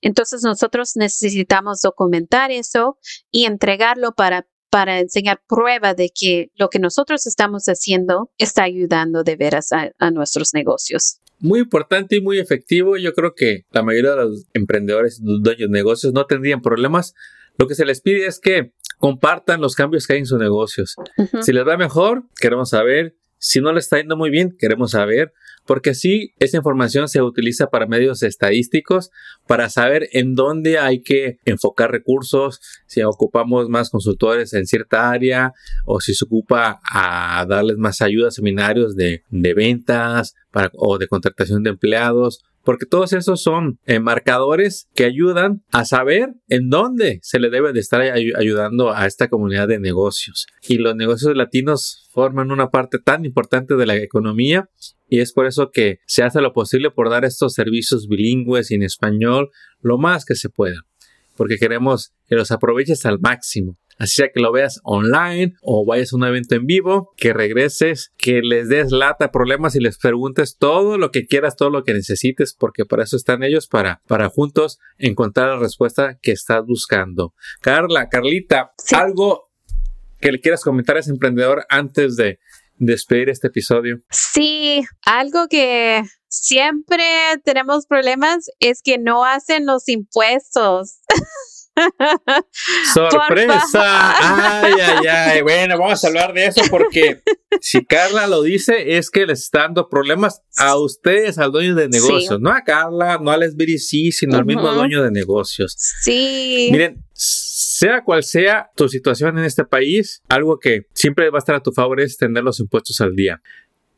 Entonces, 0.01 0.41
nosotros 0.43 0.93
necesitamos 0.95 1.81
documentar 1.81 2.51
eso 2.51 2.97
y 3.31 3.45
entregarlo 3.45 4.13
para 4.13 4.47
para 4.71 4.99
enseñar 4.99 5.41
prueba 5.47 5.93
de 5.93 6.09
que 6.13 6.49
lo 6.55 6.67
que 6.67 6.79
nosotros 6.79 7.27
estamos 7.27 7.63
haciendo 7.67 8.29
está 8.37 8.63
ayudando 8.63 9.23
de 9.23 9.37
veras 9.37 9.71
a, 9.71 9.91
a 9.99 10.11
nuestros 10.11 10.53
negocios 10.53 11.21
muy 11.39 11.59
importante 11.59 12.15
y 12.15 12.21
muy 12.21 12.39
efectivo. 12.39 12.97
Yo 12.97 13.13
creo 13.13 13.33
que 13.35 13.65
la 13.71 13.83
mayoría 13.83 14.11
de 14.11 14.17
los 14.17 14.45
emprendedores, 14.53 15.19
dueños 15.21 15.69
de 15.69 15.69
negocios 15.69 16.13
no 16.13 16.25
tendrían 16.25 16.61
problemas. 16.61 17.13
Lo 17.57 17.67
que 17.67 17.75
se 17.75 17.85
les 17.85 18.01
pide 18.01 18.25
es 18.25 18.39
que 18.39 18.73
compartan 18.97 19.61
los 19.61 19.75
cambios 19.75 20.07
que 20.07 20.13
hay 20.13 20.19
en 20.19 20.25
sus 20.25 20.39
negocios. 20.39 20.95
Si 21.41 21.53
les 21.53 21.67
va 21.67 21.77
mejor, 21.77 22.23
queremos 22.39 22.69
saber. 22.69 23.15
Si 23.37 23.61
no 23.61 23.71
le 23.73 23.79
está 23.79 23.97
yendo 23.97 24.17
muy 24.17 24.29
bien, 24.29 24.55
queremos 24.57 24.91
saber, 24.91 25.33
porque 25.65 25.91
así 25.91 26.33
esa 26.39 26.57
información 26.57 27.07
se 27.07 27.21
utiliza 27.21 27.67
para 27.67 27.87
medios 27.87 28.23
estadísticos, 28.23 29.11
para 29.47 29.69
saber 29.69 30.09
en 30.13 30.35
dónde 30.35 30.79
hay 30.79 31.01
que 31.01 31.39
enfocar 31.45 31.91
recursos, 31.91 32.59
si 32.85 33.01
ocupamos 33.03 33.69
más 33.69 33.89
consultores 33.89 34.53
en 34.53 34.65
cierta 34.65 35.09
área 35.09 35.53
o 35.85 35.99
si 36.01 36.13
se 36.13 36.25
ocupa 36.25 36.79
a 36.89 37.45
darles 37.47 37.77
más 37.77 38.01
ayuda, 38.01 38.31
seminarios 38.31 38.95
de, 38.95 39.23
ventas 39.29 40.35
o 40.73 40.97
de 40.97 41.07
contratación 41.07 41.63
de 41.63 41.71
empleados 41.71 42.43
porque 42.65 42.87
todos 42.87 43.13
esos 43.13 43.41
son 43.41 43.79
eh, 43.85 43.99
marcadores 43.99 44.89
que 44.95 45.05
ayudan 45.05 45.63
a 45.71 45.85
saber 45.85 46.33
en 46.49 46.69
dónde 46.69 47.19
se 47.21 47.39
le 47.39 47.49
debe 47.49 47.71
de 47.71 47.79
estar 47.79 48.01
ayudando 48.01 48.91
a 48.91 49.05
esta 49.05 49.29
comunidad 49.29 49.67
de 49.67 49.79
negocios. 49.79 50.47
Y 50.67 50.79
los 50.79 50.95
negocios 50.95 51.35
latinos 51.37 52.09
forman 52.11 52.51
una 52.51 52.71
parte 52.71 52.97
tan 52.97 53.23
importante 53.23 53.75
de 53.75 53.85
la 53.85 53.95
economía 53.95 54.67
y 55.07 55.19
es 55.19 55.31
por 55.31 55.45
eso 55.45 55.69
que 55.71 55.99
se 56.07 56.23
hace 56.23 56.41
lo 56.41 56.53
posible 56.53 56.89
por 56.89 57.09
dar 57.09 57.23
estos 57.23 57.53
servicios 57.53 58.07
bilingües 58.07 58.71
y 58.71 58.75
en 58.75 58.83
español 58.83 59.51
lo 59.81 59.99
más 59.99 60.25
que 60.25 60.33
se 60.33 60.49
pueda, 60.49 60.81
porque 61.37 61.57
queremos 61.57 62.13
que 62.27 62.35
los 62.35 62.49
aproveches 62.49 63.05
al 63.05 63.19
máximo. 63.19 63.77
Así 63.97 64.15
sea 64.17 64.29
que 64.33 64.41
lo 64.41 64.51
veas 64.51 64.79
online 64.83 65.53
o 65.61 65.85
vayas 65.85 66.11
a 66.11 66.17
un 66.17 66.25
evento 66.25 66.55
en 66.55 66.65
vivo, 66.65 67.13
que 67.17 67.33
regreses, 67.33 68.11
que 68.17 68.41
les 68.41 68.67
des 68.67 68.91
lata 68.91 69.31
problemas 69.31 69.75
y 69.75 69.79
les 69.79 69.97
preguntes 69.97 70.57
todo 70.57 70.97
lo 70.97 71.11
que 71.11 71.25
quieras, 71.25 71.55
todo 71.55 71.69
lo 71.69 71.83
que 71.83 71.93
necesites, 71.93 72.53
porque 72.53 72.85
para 72.85 73.03
eso 73.03 73.15
están 73.15 73.43
ellos, 73.43 73.67
para, 73.67 74.01
para 74.07 74.29
juntos 74.29 74.79
encontrar 74.97 75.49
la 75.49 75.59
respuesta 75.59 76.17
que 76.21 76.31
estás 76.31 76.65
buscando. 76.65 77.33
Carla, 77.61 78.09
Carlita, 78.09 78.71
algo 78.93 79.49
que 80.19 80.31
le 80.31 80.41
quieras 80.41 80.63
comentar 80.63 80.97
a 80.97 80.99
ese 80.99 81.11
emprendedor 81.11 81.65
antes 81.69 82.15
de 82.15 82.39
despedir 82.77 83.29
este 83.29 83.47
episodio. 83.47 84.01
Sí, 84.09 84.83
algo 85.05 85.47
que 85.47 86.03
siempre 86.27 87.05
tenemos 87.43 87.85
problemas 87.87 88.49
es 88.59 88.81
que 88.81 88.97
no 88.97 89.23
hacen 89.23 89.65
los 89.65 89.87
impuestos. 89.87 90.99
¡Sorpresa! 92.93 94.61
¡Ay, 94.63 94.73
ay, 94.81 95.07
ay! 95.07 95.41
Bueno, 95.41 95.77
vamos 95.77 96.03
a 96.03 96.07
hablar 96.07 96.33
de 96.33 96.47
eso 96.47 96.61
porque 96.69 97.21
si 97.61 97.85
Carla 97.85 98.27
lo 98.27 98.43
dice, 98.43 98.97
es 98.97 99.09
que 99.09 99.25
les 99.25 99.41
está 99.41 99.61
dando 99.61 99.89
problemas 99.89 100.41
a 100.57 100.77
ustedes, 100.77 101.37
al 101.37 101.51
dueño 101.51 101.75
de 101.75 101.89
negocios. 101.89 102.39
No 102.39 102.49
a 102.51 102.61
Carla, 102.61 103.19
no 103.21 103.31
a 103.31 103.37
Lesbiry, 103.37 103.77
sí, 103.77 104.11
sino 104.11 104.37
al 104.37 104.45
mismo 104.45 104.71
dueño 104.71 105.03
de 105.03 105.11
negocios. 105.11 105.75
Sí. 105.77 106.69
Miren, 106.71 107.03
sea 107.13 108.03
cual 108.03 108.23
sea 108.23 108.69
tu 108.75 108.87
situación 108.87 109.37
en 109.37 109.45
este 109.45 109.65
país, 109.65 110.21
algo 110.29 110.59
que 110.59 110.87
siempre 110.93 111.29
va 111.29 111.37
a 111.37 111.39
estar 111.39 111.55
a 111.55 111.63
tu 111.63 111.71
favor 111.71 111.99
es 111.99 112.17
tener 112.17 112.43
los 112.43 112.59
impuestos 112.59 113.01
al 113.01 113.15
día. 113.15 113.41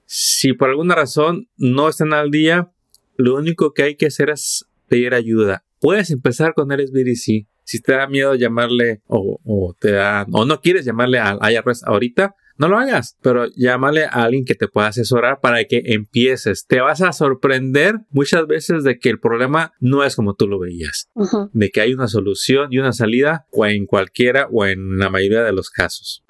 Si 0.05 0.53
por 0.53 0.69
alguna 0.69 0.95
razón 0.95 1.49
no 1.57 1.89
están 1.89 2.13
al 2.13 2.31
día, 2.31 2.71
lo 3.17 3.35
único 3.35 3.73
que 3.73 3.83
hay 3.83 3.95
que 3.95 4.07
hacer 4.07 4.29
es 4.29 4.65
pedir 4.87 5.13
ayuda. 5.13 5.65
Puedes 5.79 6.11
empezar 6.11 6.53
con 6.53 6.71
el 6.71 6.87
SBDC. 6.87 7.47
Si 7.67 7.81
te 7.81 7.91
da 7.91 8.07
miedo 8.07 8.33
llamarle 8.33 9.01
o, 9.07 9.75
te 9.77 9.91
da 9.91 10.25
o 10.31 10.45
no 10.45 10.61
quieres 10.61 10.85
llamarle 10.85 11.19
al 11.19 11.37
IRS 11.51 11.83
ahorita, 11.83 12.33
no 12.57 12.69
lo 12.69 12.77
hagas, 12.77 13.17
pero 13.21 13.45
llámale 13.57 14.05
a 14.05 14.23
alguien 14.23 14.45
que 14.45 14.55
te 14.55 14.69
pueda 14.69 14.87
asesorar 14.87 15.41
para 15.41 15.63
que 15.65 15.81
empieces. 15.85 16.65
Te 16.65 16.79
vas 16.79 17.01
a 17.01 17.11
sorprender 17.11 17.99
muchas 18.09 18.47
veces 18.47 18.85
de 18.85 18.97
que 18.99 19.09
el 19.09 19.19
problema 19.19 19.73
no 19.81 20.05
es 20.05 20.15
como 20.15 20.33
tú 20.33 20.47
lo 20.47 20.59
veías, 20.59 21.09
de 21.51 21.69
que 21.69 21.81
hay 21.81 21.93
una 21.93 22.07
solución 22.07 22.69
y 22.71 22.79
una 22.79 22.93
salida 22.93 23.45
o 23.51 23.65
en 23.65 23.85
cualquiera 23.85 24.47
o 24.49 24.65
en 24.65 24.97
la 24.97 25.09
mayoría 25.09 25.43
de 25.43 25.51
los 25.51 25.69
casos. 25.69 26.23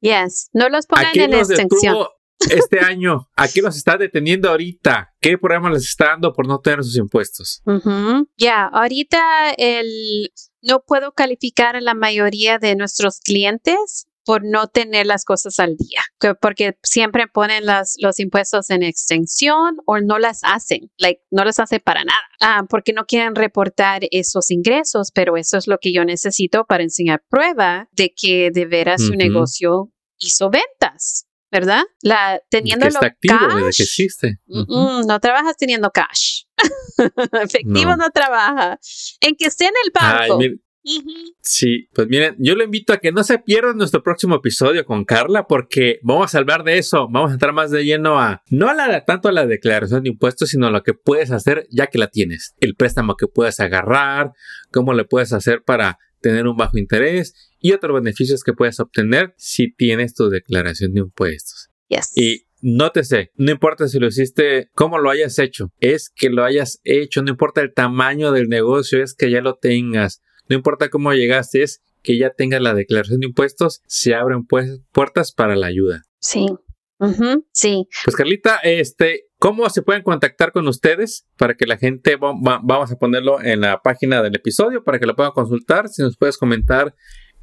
Yes, 0.00 0.48
no 0.52 0.68
los 0.68 0.86
pongan 0.86 1.10
en 1.12 1.34
extensión 1.34 2.06
este 2.40 2.80
año? 2.80 3.28
¿A 3.36 3.48
qué 3.48 3.62
los 3.62 3.76
está 3.76 3.96
deteniendo 3.96 4.48
ahorita? 4.48 5.14
¿Qué 5.20 5.38
problema 5.38 5.70
les 5.70 5.84
está 5.84 6.06
dando 6.06 6.32
por 6.32 6.46
no 6.46 6.60
tener 6.60 6.82
sus 6.82 6.96
impuestos? 6.96 7.62
Ya, 8.36 8.66
ahorita 8.66 9.52
el, 9.56 10.32
no 10.62 10.82
puedo 10.86 11.12
calificar 11.12 11.76
a 11.76 11.80
la 11.80 11.94
mayoría 11.94 12.58
de 12.58 12.76
nuestros 12.76 13.20
clientes 13.20 14.06
por 14.28 14.42
no 14.44 14.66
tener 14.66 15.06
las 15.06 15.24
cosas 15.24 15.58
al 15.58 15.74
día, 15.76 16.02
porque 16.42 16.76
siempre 16.82 17.28
ponen 17.28 17.64
las, 17.64 17.94
los 17.98 18.20
impuestos 18.20 18.68
en 18.68 18.82
extensión 18.82 19.78
o 19.86 20.00
no 20.00 20.18
las 20.18 20.40
hacen, 20.42 20.90
like, 20.98 21.22
no 21.30 21.44
las 21.44 21.58
hacen 21.58 21.80
para 21.82 22.04
nada, 22.04 22.20
ah, 22.42 22.64
porque 22.68 22.92
no 22.92 23.06
quieren 23.06 23.34
reportar 23.34 24.02
esos 24.10 24.50
ingresos, 24.50 25.12
pero 25.14 25.38
eso 25.38 25.56
es 25.56 25.66
lo 25.66 25.78
que 25.78 25.94
yo 25.94 26.04
necesito 26.04 26.66
para 26.66 26.82
enseñar 26.82 27.22
prueba 27.30 27.88
de 27.92 28.12
que 28.14 28.50
de 28.52 28.66
veras 28.66 29.02
su 29.02 29.14
negocio 29.14 29.94
hizo 30.18 30.50
ventas. 30.50 31.27
¿Verdad? 31.50 31.82
La, 32.02 32.40
teniendo 32.50 32.84
que 32.84 32.88
está 32.88 33.06
activo, 33.06 33.38
cash, 33.38 33.76
que 33.76 33.82
existe. 33.82 34.40
no 34.46 35.20
trabajas 35.20 35.56
teniendo 35.56 35.90
cash. 35.90 36.42
Efectivo 37.42 37.96
no. 37.96 38.10
trabaja. 38.10 38.78
En 39.20 39.36
que 39.36 39.46
esté 39.46 39.66
en 39.66 39.74
el 39.84 39.92
banco. 39.92 40.38
Sí, 41.42 41.88
pues 41.92 42.08
miren, 42.08 42.36
yo 42.38 42.54
lo 42.54 42.64
invito 42.64 42.92
a 42.92 42.98
que 42.98 43.12
no 43.12 43.22
se 43.22 43.38
pierdan 43.38 43.76
nuestro 43.76 44.02
próximo 44.02 44.36
episodio 44.36 44.86
con 44.86 45.04
Carla 45.04 45.46
porque 45.46 45.98
vamos 46.02 46.34
a 46.34 46.38
hablar 46.38 46.64
de 46.64 46.78
eso, 46.78 47.08
vamos 47.10 47.30
a 47.30 47.34
entrar 47.34 47.52
más 47.52 47.70
de 47.70 47.84
lleno 47.84 48.18
a, 48.18 48.42
no 48.48 48.68
a 48.68 48.74
la, 48.74 49.04
tanto 49.04 49.28
a 49.28 49.32
la 49.32 49.46
declaración 49.46 50.02
de 50.02 50.10
impuestos, 50.10 50.50
sino 50.50 50.66
a 50.66 50.70
lo 50.70 50.82
que 50.82 50.94
puedes 50.94 51.30
hacer 51.30 51.66
ya 51.70 51.88
que 51.88 51.98
la 51.98 52.08
tienes, 52.08 52.54
el 52.60 52.74
préstamo 52.74 53.16
que 53.16 53.26
puedes 53.26 53.60
agarrar, 53.60 54.32
cómo 54.70 54.94
le 54.94 55.04
puedes 55.04 55.32
hacer 55.32 55.62
para 55.62 55.98
tener 56.20 56.46
un 56.46 56.56
bajo 56.56 56.78
interés 56.78 57.34
y 57.60 57.72
otros 57.72 58.00
beneficios 58.00 58.42
que 58.44 58.52
puedes 58.52 58.80
obtener 58.80 59.34
si 59.36 59.72
tienes 59.72 60.14
tu 60.14 60.28
declaración 60.28 60.92
de 60.92 61.00
impuestos. 61.00 61.70
Yes. 61.88 62.12
Y 62.16 62.46
nótese, 62.60 63.30
no 63.36 63.50
importa 63.50 63.88
si 63.88 63.98
lo 63.98 64.08
hiciste, 64.08 64.70
cómo 64.74 64.98
lo 64.98 65.10
hayas 65.10 65.38
hecho, 65.38 65.72
es 65.80 66.10
que 66.14 66.30
lo 66.30 66.44
hayas 66.44 66.80
hecho, 66.84 67.22
no 67.22 67.30
importa 67.30 67.60
el 67.60 67.72
tamaño 67.72 68.32
del 68.32 68.48
negocio, 68.48 69.02
es 69.02 69.14
que 69.14 69.30
ya 69.30 69.40
lo 69.40 69.56
tengas, 69.56 70.22
no 70.48 70.56
importa 70.56 70.88
cómo 70.88 71.12
llegaste, 71.12 71.62
es 71.62 71.82
que 72.02 72.18
ya 72.18 72.30
tengas 72.30 72.60
la 72.60 72.74
declaración 72.74 73.20
de 73.20 73.26
impuestos, 73.26 73.82
se 73.86 74.14
abren 74.14 74.46
pues, 74.46 74.80
puertas 74.92 75.32
para 75.32 75.56
la 75.56 75.66
ayuda. 75.66 76.02
Sí. 76.20 76.46
Sí. 77.52 77.86
Pues 78.04 78.16
Carlita, 78.16 78.56
este, 78.62 79.26
¿cómo 79.38 79.68
se 79.70 79.82
pueden 79.82 80.02
contactar 80.02 80.52
con 80.52 80.66
ustedes 80.66 81.26
para 81.36 81.54
que 81.54 81.66
la 81.66 81.76
gente, 81.76 82.16
vamos 82.16 82.92
a 82.92 82.96
ponerlo 82.96 83.42
en 83.42 83.60
la 83.60 83.80
página 83.82 84.22
del 84.22 84.36
episodio 84.36 84.82
para 84.84 84.98
que 84.98 85.06
lo 85.06 85.14
puedan 85.14 85.32
consultar? 85.32 85.88
Si 85.88 86.02
nos 86.02 86.16
puedes 86.16 86.38
comentar 86.38 86.94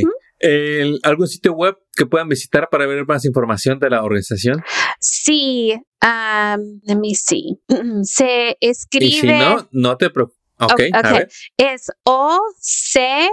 ¿Algún 1.03 1.29
sitio 1.29 1.53
web 1.53 1.77
que 1.95 2.07
puedan 2.07 2.29
visitar 2.29 2.69
para 2.71 2.87
ver 2.87 3.05
más 3.07 3.25
información 3.25 3.79
de 3.79 3.91
la 3.91 4.03
organización? 4.03 4.63
Sí, 5.01 5.75
um, 6.03 6.81
let 6.85 6.97
me 6.97 7.15
see. 7.15 7.59
Se 8.05 8.57
escribe. 8.61 9.07
Y 9.07 9.13
si 9.13 9.27
no, 9.27 9.69
no 9.71 9.97
te 9.97 10.09
preocupes. 10.11 10.39
Okay, 10.61 10.91
okay. 10.91 11.27
Es 11.57 11.89
O 12.03 12.41
C. 12.59 13.29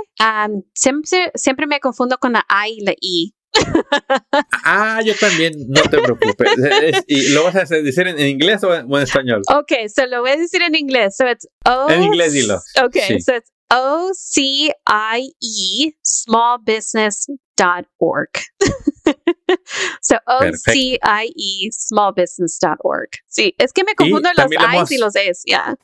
siempre, 0.74 1.32
siempre 1.34 1.66
me 1.66 1.80
confundo 1.80 2.18
con 2.20 2.34
la 2.34 2.46
A 2.48 2.70
y 2.70 2.82
la 2.82 2.94
I 3.02 3.34
ah, 4.66 5.02
yo 5.04 5.16
también, 5.16 5.54
no 5.68 5.82
te 5.84 6.00
preocupes. 6.00 6.50
¿Y 7.08 7.30
lo 7.30 7.44
vas 7.44 7.56
a 7.56 7.66
decir 7.76 8.08
en, 8.08 8.20
inglés 8.20 8.64
o 8.64 8.74
en, 8.74 8.92
español? 8.96 9.42
Ok, 9.54 9.72
so 9.94 10.06
lo 10.06 10.22
voy 10.22 10.32
a 10.32 10.38
decir 10.38 10.62
en 10.62 10.76
inglés. 10.76 11.16
So 11.18 11.30
it's 11.30 11.48
o 11.66 11.90
en 11.90 12.04
inglés 12.04 12.32
dilo. 12.34 12.62
Ok, 12.84 12.98
so 13.20 13.36
it's 13.36 13.52
O-C-I-E 13.72 14.74
smallbusiness.org. 16.04 18.30
so 20.02 20.16
O-C-I-E 20.26 21.70
smallbusiness.org. 21.72 23.10
Sí, 23.28 23.56
es 23.58 23.74
que 23.74 23.84
me 23.84 23.96
confundo 23.96 24.30
los 24.36 24.48
I's 24.52 24.92
y 24.92 24.98
los 24.98 25.16
E's, 25.16 25.44
ya. 25.46 25.76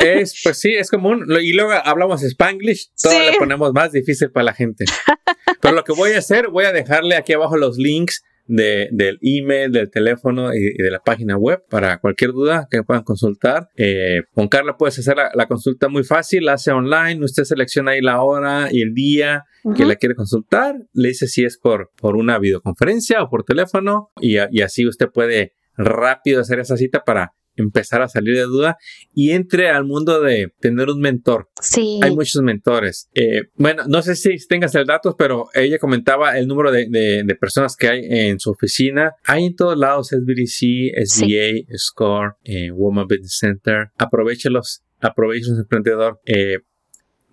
es, 0.00 0.40
pues 0.42 0.58
sí, 0.58 0.74
es 0.74 0.90
común. 0.90 1.26
Y 1.40 1.52
luego 1.52 1.72
hablamos 1.72 2.22
Spanglish, 2.22 2.90
todo 3.00 3.18
le 3.18 3.38
ponemos 3.38 3.72
más 3.72 3.92
difícil 3.92 4.30
para 4.30 4.44
la 4.44 4.54
gente. 4.54 4.84
Pero 5.60 5.74
lo 5.74 5.84
que 5.84 5.92
voy 5.92 6.12
a 6.12 6.18
hacer, 6.18 6.48
voy 6.48 6.64
a 6.64 6.72
dejarle 6.72 7.16
aquí 7.16 7.32
abajo 7.32 7.56
los 7.56 7.76
links 7.76 8.22
de, 8.46 8.88
del 8.92 9.18
email, 9.22 9.72
del 9.72 9.90
teléfono 9.90 10.54
y, 10.54 10.74
de 10.74 10.90
la 10.90 11.00
página 11.00 11.36
web 11.36 11.64
para 11.68 11.98
cualquier 11.98 12.32
duda 12.32 12.68
que 12.70 12.82
puedan 12.82 13.02
consultar. 13.02 13.68
Eh, 13.76 14.22
con 14.34 14.48
Carla 14.48 14.76
puedes 14.76 14.98
hacer 14.98 15.16
la, 15.34 15.46
consulta 15.46 15.88
muy 15.88 16.04
fácil, 16.04 16.44
la 16.44 16.54
hace 16.54 16.72
online, 16.72 17.24
usted 17.24 17.44
selecciona 17.44 17.92
ahí 17.92 18.00
la 18.00 18.22
hora 18.22 18.68
y 18.70 18.82
el 18.82 18.94
día 18.94 19.44
que 19.76 19.84
la 19.84 19.96
quiere 19.96 20.14
consultar, 20.14 20.76
le 20.92 21.08
dice 21.08 21.26
si 21.26 21.44
es 21.44 21.58
por, 21.58 21.90
por 21.96 22.14
una 22.14 22.38
videoconferencia 22.38 23.22
o 23.22 23.28
por 23.28 23.42
teléfono 23.42 24.10
y, 24.20 24.36
y 24.50 24.62
así 24.62 24.86
usted 24.86 25.08
puede 25.08 25.54
rápido 25.76 26.40
hacer 26.40 26.60
esa 26.60 26.76
cita 26.76 27.02
para 27.04 27.32
empezar 27.56 28.02
a 28.02 28.08
salir 28.08 28.36
de 28.36 28.42
duda 28.42 28.76
y 29.14 29.30
entre 29.30 29.70
al 29.70 29.84
mundo 29.84 30.20
de 30.20 30.52
tener 30.60 30.88
un 30.88 31.00
mentor. 31.00 31.48
Sí. 31.60 32.00
Hay 32.02 32.14
muchos 32.14 32.42
mentores. 32.42 33.08
Eh, 33.14 33.42
bueno, 33.54 33.84
no 33.86 34.02
sé 34.02 34.14
si 34.16 34.36
tengas 34.46 34.74
el 34.74 34.86
dato, 34.86 35.16
pero 35.16 35.48
ella 35.54 35.78
comentaba 35.78 36.38
el 36.38 36.46
número 36.46 36.70
de, 36.70 36.86
de, 36.88 37.36
personas 37.36 37.76
que 37.76 37.88
hay 37.88 38.00
en 38.04 38.40
su 38.40 38.50
oficina. 38.50 39.12
Hay 39.24 39.46
en 39.46 39.56
todos 39.56 39.76
lados 39.76 40.08
SBDC, 40.08 40.92
SBA, 41.04 41.76
SCORE, 41.76 42.32
eh, 42.44 42.70
Woman 42.70 43.06
Business 43.06 43.38
Center. 43.38 43.90
Aprovechelos, 43.98 44.82
aprovechen 45.00 45.56
emprendedor. 45.56 46.20
Eh, 46.24 46.58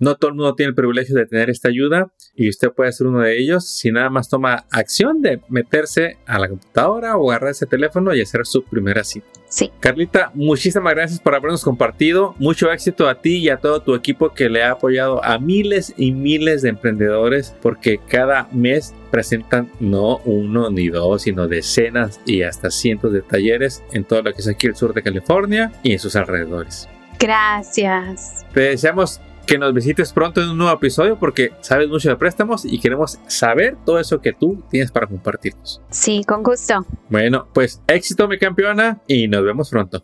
No 0.04 0.16
todo 0.16 0.32
el 0.32 0.36
mundo 0.36 0.54
tiene 0.54 0.72
el 0.72 0.76
privilegio 0.76 1.16
de 1.16 1.26
tener 1.26 1.50
esta 1.50 1.70
ayuda 1.70 2.12
y 2.36 2.50
usted 2.50 2.74
puede 2.74 2.92
ser 2.92 3.08
uno 3.08 3.22
de 3.22 3.40
ellos 3.40 3.66
si 3.66 3.90
nada 3.90 4.10
más 4.10 4.28
toma 4.28 4.66
acción 4.70 5.22
de 5.22 5.40
meterse 5.48 6.18
a 6.26 6.40
la 6.40 6.50
computadora 6.50 7.16
o 7.16 7.32
agarrar 7.32 7.52
ese 7.52 7.68
teléfono 7.68 8.14
y 8.14 8.20
hacer 8.20 8.46
su 8.46 8.66
primera 8.66 9.06
cita. 9.06 9.28
Sí. 9.48 9.72
Carlita, 9.80 10.30
muchísimas 10.34 10.94
gracias 10.94 11.22
por 11.22 11.36
habernos 11.36 11.64
compartido. 11.64 12.36
Mucho 12.38 12.70
éxito 12.70 13.08
a 13.08 13.22
ti 13.22 13.38
y 13.38 13.48
a 13.48 13.62
todo 13.62 13.82
tu 13.82 13.96
equipo 13.96 14.34
que 14.34 14.50
le 14.50 14.64
ha 14.64 14.72
apoyado 14.72 15.24
a 15.24 15.40
miles 15.40 15.94
y 15.96 16.12
miles 16.12 16.64
de 16.64 16.70
emprendedores 16.70 17.56
porque 17.62 17.98
cada 18.06 18.50
mes 18.52 18.94
presentan 19.10 19.72
no 19.80 20.18
uno 20.26 20.70
ni 20.70 20.90
dos, 20.90 21.22
sino 21.22 21.48
decenas 21.48 22.20
y 22.26 22.42
hasta 22.42 22.72
cientos 22.72 23.14
de 23.14 23.22
talleres 23.22 23.82
en 23.94 24.04
todo 24.04 24.22
lo 24.22 24.34
que 24.34 24.42
es 24.42 24.50
aquí 24.50 24.68
el 24.68 24.76
sur 24.76 24.94
de 24.94 25.02
California 25.02 25.72
y 25.82 25.94
en 25.94 26.00
sus 26.00 26.18
alrededores. 26.18 26.90
Gracias. 27.20 28.46
Te 28.54 28.60
deseamos 28.60 29.22
que 29.46 29.58
nos 29.58 29.74
visites 29.74 30.14
pronto 30.14 30.42
en 30.42 30.50
un 30.50 30.58
nuevo 30.58 30.74
episodio 30.74 31.18
porque 31.20 31.52
sabes 31.62 31.90
mucho 31.90 32.10
de 32.10 32.16
préstamos 32.16 32.66
y 32.66 32.80
queremos 32.80 33.20
saber 33.28 33.78
todo 33.86 34.00
eso 34.00 34.22
que 34.22 34.34
tú 34.34 34.64
tienes 34.70 34.92
para 34.92 35.08
compartirnos. 35.08 35.82
Sí, 35.90 36.24
con 36.26 36.44
gusto. 36.44 36.86
Bueno, 37.10 37.48
pues 37.54 37.82
éxito 37.88 38.28
mi 38.28 38.38
campeona 38.38 39.02
y 39.08 39.28
nos 39.28 39.44
vemos 39.44 39.70
pronto. 39.70 40.04